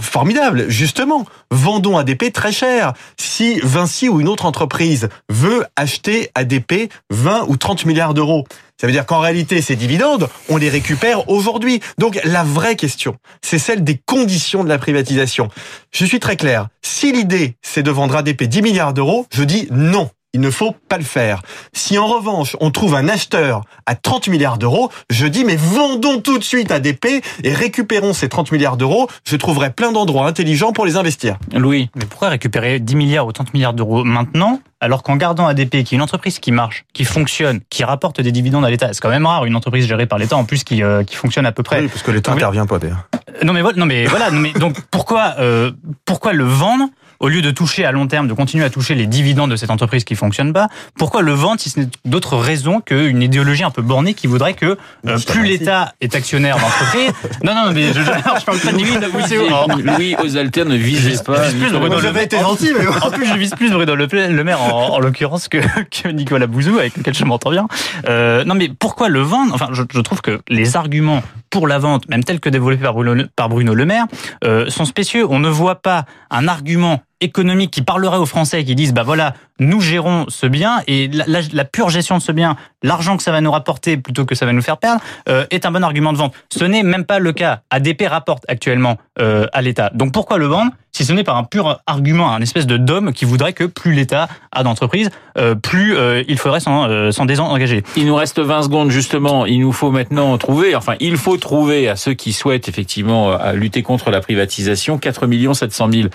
formidable, 0.00 0.66
justement. 0.68 1.24
Vendons 1.50 1.98
ADP 1.98 2.32
très 2.32 2.52
cher. 2.52 2.92
Si 3.18 3.60
Vinci 3.62 4.08
ou 4.08 4.20
une 4.20 4.28
autre 4.28 4.46
entreprise 4.46 5.08
veut 5.28 5.64
acheter 5.76 6.30
ADP 6.34 6.90
20 7.10 7.46
ou 7.48 7.56
30 7.56 7.86
milliards 7.86 8.14
d'euros, 8.14 8.44
ça 8.80 8.86
veut 8.86 8.92
dire 8.92 9.04
qu'en 9.04 9.20
réalité, 9.20 9.60
ces 9.60 9.76
dividendes, 9.76 10.28
on 10.48 10.56
les 10.56 10.70
récupère 10.70 11.28
aujourd'hui. 11.28 11.80
Donc 11.98 12.18
la 12.24 12.42
vraie 12.44 12.76
question, 12.76 13.16
c'est 13.42 13.58
celle 13.58 13.84
des 13.84 14.00
conditions 14.06 14.64
de 14.64 14.68
la 14.70 14.78
privatisation. 14.78 15.48
Je 15.92 16.06
suis 16.06 16.18
très 16.18 16.36
clair. 16.36 16.68
Si 16.82 17.12
l'idée, 17.12 17.56
c'est 17.60 17.82
de 17.82 17.90
vendre 17.90 18.16
ADP 18.16 18.44
10 18.44 18.62
milliards 18.62 18.94
d'euros, 18.94 19.26
je 19.32 19.42
dis 19.42 19.68
non. 19.70 20.08
Il 20.32 20.40
ne 20.40 20.50
faut 20.50 20.76
pas 20.88 20.96
le 20.96 21.02
faire. 21.02 21.42
Si 21.72 21.98
en 21.98 22.06
revanche 22.06 22.56
on 22.60 22.70
trouve 22.70 22.94
un 22.94 23.08
acheteur 23.08 23.62
à 23.86 23.96
30 23.96 24.28
milliards 24.28 24.58
d'euros, 24.58 24.90
je 25.10 25.26
dis 25.26 25.44
mais 25.44 25.56
vendons 25.56 26.20
tout 26.20 26.38
de 26.38 26.44
suite 26.44 26.70
ADP 26.70 27.24
et 27.42 27.52
récupérons 27.52 28.12
ces 28.12 28.28
30 28.28 28.52
milliards 28.52 28.76
d'euros. 28.76 29.08
Je 29.24 29.34
trouverai 29.34 29.70
plein 29.70 29.90
d'endroits 29.90 30.28
intelligents 30.28 30.72
pour 30.72 30.86
les 30.86 30.96
investir. 30.96 31.36
Louis, 31.52 31.90
mais 31.96 32.04
pourquoi 32.04 32.28
récupérer 32.28 32.78
10 32.78 32.94
milliards 32.94 33.26
ou 33.26 33.32
30 33.32 33.52
milliards 33.54 33.74
d'euros 33.74 34.04
maintenant 34.04 34.60
alors 34.80 35.02
qu'en 35.02 35.16
gardant 35.16 35.46
ADP, 35.46 35.82
qui 35.82 35.94
est 35.94 35.96
une 35.96 36.02
entreprise 36.02 36.38
qui 36.38 36.52
marche, 36.52 36.86
qui 36.94 37.04
fonctionne, 37.04 37.60
qui 37.68 37.84
rapporte 37.84 38.20
des 38.22 38.32
dividendes 38.32 38.64
à 38.64 38.70
l'État, 38.70 38.88
c'est 38.92 39.00
quand 39.00 39.10
même 39.10 39.26
rare 39.26 39.44
une 39.44 39.54
entreprise 39.54 39.86
gérée 39.86 40.06
par 40.06 40.18
l'État 40.18 40.36
en 40.36 40.44
plus 40.44 40.64
qui, 40.64 40.82
euh, 40.82 41.04
qui 41.04 41.16
fonctionne 41.16 41.44
à 41.44 41.52
peu 41.52 41.62
près. 41.62 41.80
Oui, 41.80 41.88
parce 41.88 42.02
que 42.02 42.10
l'État 42.10 42.32
n'intervient 42.32 42.64
pas 42.64 42.78
d'ailleurs. 42.78 43.06
Non 43.44 43.52
mais 43.52 43.62
voilà, 43.62 43.78
non 43.78 43.86
mais 43.86 44.06
voilà, 44.06 44.30
non 44.30 44.40
mais 44.40 44.52
donc 44.52 44.76
pourquoi 44.90 45.34
euh, 45.38 45.70
pourquoi 46.04 46.32
le 46.32 46.44
vendre 46.44 46.88
au 47.20 47.28
lieu 47.28 47.42
de 47.42 47.50
toucher 47.50 47.84
à 47.84 47.92
long 47.92 48.06
terme, 48.06 48.26
de 48.26 48.32
continuer 48.32 48.64
à 48.64 48.70
toucher 48.70 48.94
les 48.94 49.06
dividendes 49.06 49.50
de 49.50 49.56
cette 49.56 49.70
entreprise 49.70 50.04
qui 50.04 50.16
fonctionne 50.16 50.52
pas, 50.52 50.68
pourquoi 50.98 51.22
le 51.22 51.32
vendre 51.32 51.60
si 51.60 51.70
ce 51.70 51.80
n'est 51.80 51.88
d'autres 52.04 52.36
raisons 52.36 52.80
qu'une 52.80 53.22
idéologie 53.22 53.62
un 53.62 53.70
peu 53.70 53.82
bornée 53.82 54.14
qui 54.14 54.26
voudrait 54.26 54.54
que 54.54 54.78
euh, 55.06 55.18
plus 55.28 55.44
l'État 55.44 55.92
est 56.00 56.14
actionnaire 56.14 56.56
d'entreprise. 56.56 57.12
non, 57.44 57.54
non, 57.54 57.72
mais 57.72 57.88
je, 57.88 58.00
je, 58.00 58.00
je 58.00 58.44
parle 58.44 58.58
pas 58.58 58.72
de 58.72 58.78
Louis. 58.78 59.82
Louis 59.84 60.16
aux 60.22 60.36
alters 60.36 60.66
ne 60.66 60.76
visez 60.76 61.22
pas. 61.22 61.50
Je 61.50 61.56
plus 61.56 61.70
Bruno 61.70 62.00
Le 62.00 62.22
été 62.22 62.38
gentil, 62.38 62.70
mais 62.76 62.86
En 62.86 63.10
plus, 63.10 63.26
je 63.26 63.34
vise 63.34 63.50
plus 63.50 63.70
Bruno 63.70 63.94
Le 63.94 64.44
Maire 64.44 64.62
en, 64.62 64.94
en 64.94 64.98
l'occurrence 64.98 65.48
que, 65.48 65.58
que 65.90 66.08
Nicolas 66.08 66.46
Bouzou, 66.46 66.78
avec 66.78 66.96
lequel 66.96 67.14
je 67.14 67.24
m'entends 67.24 67.50
bien. 67.50 67.68
Euh, 68.08 68.44
non, 68.44 68.54
mais 68.54 68.68
pourquoi 68.68 69.08
le 69.08 69.20
vendre? 69.20 69.54
Enfin, 69.54 69.68
je, 69.72 69.82
je, 69.92 70.00
trouve 70.00 70.22
que 70.22 70.40
les 70.48 70.76
arguments 70.76 71.22
pour 71.50 71.66
la 71.66 71.78
vente, 71.78 72.08
même 72.08 72.24
tels 72.24 72.40
que 72.40 72.48
développés 72.48 72.82
par 72.82 72.94
Bruno, 72.94 73.24
par 73.36 73.48
Bruno 73.48 73.74
Le 73.74 73.84
Maire, 73.84 74.06
euh, 74.44 74.70
sont 74.70 74.84
spécieux. 74.84 75.26
On 75.28 75.38
ne 75.38 75.48
voit 75.48 75.82
pas 75.82 76.04
un 76.30 76.48
argument 76.48 77.02
économique 77.20 77.70
qui 77.70 77.82
parlerait 77.82 78.16
aux 78.16 78.26
Français, 78.26 78.64
qui 78.64 78.74
disent 78.74 78.94
bah 78.94 79.02
voilà, 79.02 79.34
nous 79.58 79.80
gérons 79.80 80.26
ce 80.28 80.46
bien 80.46 80.82
et 80.86 81.08
la 81.08 81.64
pure 81.64 81.90
gestion 81.90 82.16
de 82.16 82.22
ce 82.22 82.32
bien, 82.32 82.56
l'argent 82.82 83.16
que 83.16 83.22
ça 83.22 83.32
va 83.32 83.40
nous 83.40 83.50
rapporter 83.50 83.96
plutôt 83.96 84.24
que 84.24 84.34
ça 84.34 84.46
va 84.46 84.52
nous 84.52 84.62
faire 84.62 84.78
perdre, 84.78 85.02
euh, 85.28 85.46
est 85.50 85.66
un 85.66 85.70
bon 85.70 85.84
argument 85.84 86.12
de 86.12 86.18
vente. 86.18 86.34
Ce 86.50 86.64
n'est 86.64 86.82
même 86.82 87.04
pas 87.04 87.18
le 87.18 87.32
cas. 87.32 87.60
ADP 87.70 88.04
rapporte 88.08 88.44
actuellement 88.48 88.96
euh, 89.20 89.46
à 89.52 89.62
l'État. 89.62 89.90
Donc 89.94 90.12
pourquoi 90.12 90.38
le 90.38 90.46
vendre? 90.46 90.72
Si 91.00 91.06
ce 91.06 91.14
n'est 91.14 91.24
par 91.24 91.38
un 91.38 91.44
pur 91.44 91.80
argument, 91.86 92.30
un 92.30 92.42
espèce 92.42 92.66
de 92.66 92.76
dôme 92.76 93.14
qui 93.14 93.24
voudrait 93.24 93.54
que 93.54 93.64
plus 93.64 93.94
l'État 93.94 94.28
a 94.52 94.62
d'entreprises, 94.62 95.08
euh, 95.38 95.54
plus 95.54 95.96
euh, 95.96 96.22
il 96.28 96.36
faudrait 96.38 96.60
s'en 96.60 96.90
euh, 96.90 97.10
désengager. 97.24 97.82
Il 97.96 98.04
nous 98.04 98.14
reste 98.14 98.38
20 98.38 98.64
secondes 98.64 98.90
justement. 98.90 99.46
Il 99.46 99.60
nous 99.60 99.72
faut 99.72 99.90
maintenant 99.90 100.36
trouver, 100.36 100.76
enfin 100.76 100.96
il 101.00 101.16
faut 101.16 101.38
trouver 101.38 101.88
à 101.88 101.96
ceux 101.96 102.12
qui 102.12 102.34
souhaitent 102.34 102.68
effectivement 102.68 103.32
euh, 103.32 103.52
lutter 103.52 103.82
contre 103.82 104.10
la 104.10 104.20
privatisation 104.20 104.98
4 104.98 105.54
700 105.54 105.88
000 105.90 106.08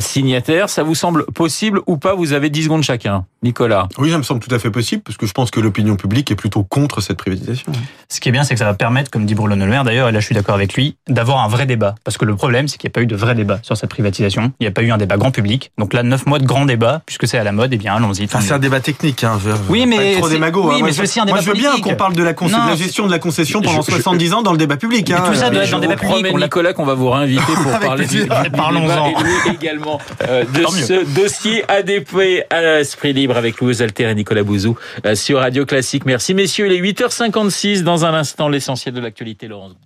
signataires. 0.00 0.70
Ça 0.70 0.84
vous 0.84 0.94
semble 0.94 1.26
possible 1.26 1.82
ou 1.86 1.98
pas? 1.98 2.14
Vous 2.14 2.32
avez 2.32 2.48
10 2.48 2.64
secondes 2.64 2.82
chacun. 2.82 3.26
Nicolas 3.42 3.88
Oui, 3.98 4.10
ça 4.10 4.18
me 4.18 4.22
semble 4.22 4.40
tout 4.40 4.54
à 4.54 4.58
fait 4.58 4.70
possible 4.70 5.02
parce 5.02 5.16
que 5.16 5.26
je 5.26 5.32
pense 5.32 5.50
que 5.50 5.60
l'opinion 5.60 5.96
publique 5.96 6.30
est 6.30 6.34
plutôt 6.34 6.62
contre 6.62 7.00
cette 7.00 7.16
privatisation. 7.16 7.72
Ce 8.08 8.20
qui 8.20 8.28
est 8.28 8.32
bien, 8.32 8.44
c'est 8.44 8.54
que 8.54 8.58
ça 8.58 8.66
va 8.66 8.74
permettre, 8.74 9.10
comme 9.10 9.24
dit 9.24 9.34
Bruno 9.34 9.56
Le 9.56 9.66
Maire 9.66 9.84
d'ailleurs, 9.84 10.08
et 10.08 10.12
là 10.12 10.20
je 10.20 10.26
suis 10.26 10.34
d'accord 10.34 10.54
avec 10.54 10.74
lui, 10.74 10.96
d'avoir 11.08 11.42
un 11.42 11.48
vrai 11.48 11.64
débat. 11.64 11.94
Parce 12.04 12.18
que 12.18 12.26
le 12.26 12.36
problème, 12.36 12.68
c'est 12.68 12.76
qu'il 12.76 12.88
n'y 12.88 12.92
a 12.92 12.94
pas 12.94 13.02
eu 13.02 13.06
de 13.06 13.16
vrai 13.16 13.34
débat 13.34 13.58
sur 13.62 13.76
cette 13.76 13.88
privatisation. 13.90 14.29
Il 14.36 14.50
n'y 14.62 14.66
a 14.66 14.70
pas 14.70 14.82
eu 14.82 14.90
un 14.90 14.98
débat 14.98 15.16
grand 15.16 15.30
public. 15.30 15.72
Donc 15.78 15.92
là, 15.94 16.02
neuf 16.02 16.26
mois 16.26 16.38
de 16.38 16.46
grand 16.46 16.66
débat, 16.66 17.02
puisque 17.06 17.26
c'est 17.26 17.38
à 17.38 17.44
la 17.44 17.52
mode, 17.52 17.72
et 17.72 17.76
eh 17.76 17.78
bien 17.78 17.94
allons-y. 17.94 18.24
Enfin, 18.24 18.40
c'est 18.40 18.52
un 18.52 18.58
débat 18.58 18.80
technique. 18.80 19.24
Hein, 19.24 19.38
je, 19.42 19.50
oui, 19.68 19.86
mais 19.86 20.16
trop 20.16 20.28
démago. 20.28 20.68
Oui, 20.68 20.76
hein. 20.76 20.82
mais 20.84 20.92
c'est 20.92 21.02
aussi 21.02 21.20
un 21.20 21.24
débat 21.24 21.36
Moi, 21.36 21.44
je 21.44 21.50
veux 21.50 21.56
bien 21.56 21.78
qu'on 21.80 21.96
parle 21.96 22.14
de 22.14 22.22
la, 22.22 22.32
de 22.32 22.68
la, 22.68 22.76
gestion 22.76 23.06
de 23.06 23.10
la 23.10 23.18
concession 23.18 23.60
pendant 23.60 23.82
je, 23.82 23.90
70 23.90 24.34
ans 24.34 24.42
dans 24.42 24.52
le 24.52 24.58
débat 24.58 24.76
public. 24.76 25.10
Hein. 25.10 25.22
tout 25.26 25.34
ça 25.34 25.50
doit 25.50 25.64
être 25.64 25.70
dans 25.70 25.78
le 25.78 25.82
débat 25.82 25.96
public. 25.96 26.26
On 26.32 26.50
Nicolas 26.50 26.72
qu'on 26.72 26.84
va 26.84 26.94
vous 26.94 27.10
réinviter 27.10 27.52
pour 27.62 27.78
parler 27.80 28.06
du, 28.06 28.22
du 28.22 28.22
débat 28.24 28.70
et 28.72 29.22
lui 29.22 29.54
également 29.54 30.00
euh, 30.28 30.44
de 30.52 30.66
ce 30.66 31.04
dossier 31.14 31.64
ADP 31.70 32.44
à 32.50 32.60
l'esprit 32.60 33.12
libre 33.12 33.36
avec 33.36 33.60
Louis 33.60 33.80
Alter 33.80 34.10
et 34.10 34.14
Nicolas 34.14 34.42
Bouzou 34.42 34.76
euh, 35.06 35.14
sur 35.14 35.38
Radio 35.38 35.64
Classique. 35.64 36.04
Merci 36.06 36.34
messieurs. 36.34 36.66
Il 36.66 36.72
est 36.72 36.92
8h56 36.92 37.82
dans 37.82 38.04
un 38.04 38.14
instant 38.14 38.48
l'essentiel 38.48 38.94
de 38.94 39.00
l'actualité 39.00 39.46
Laurence. 39.46 39.76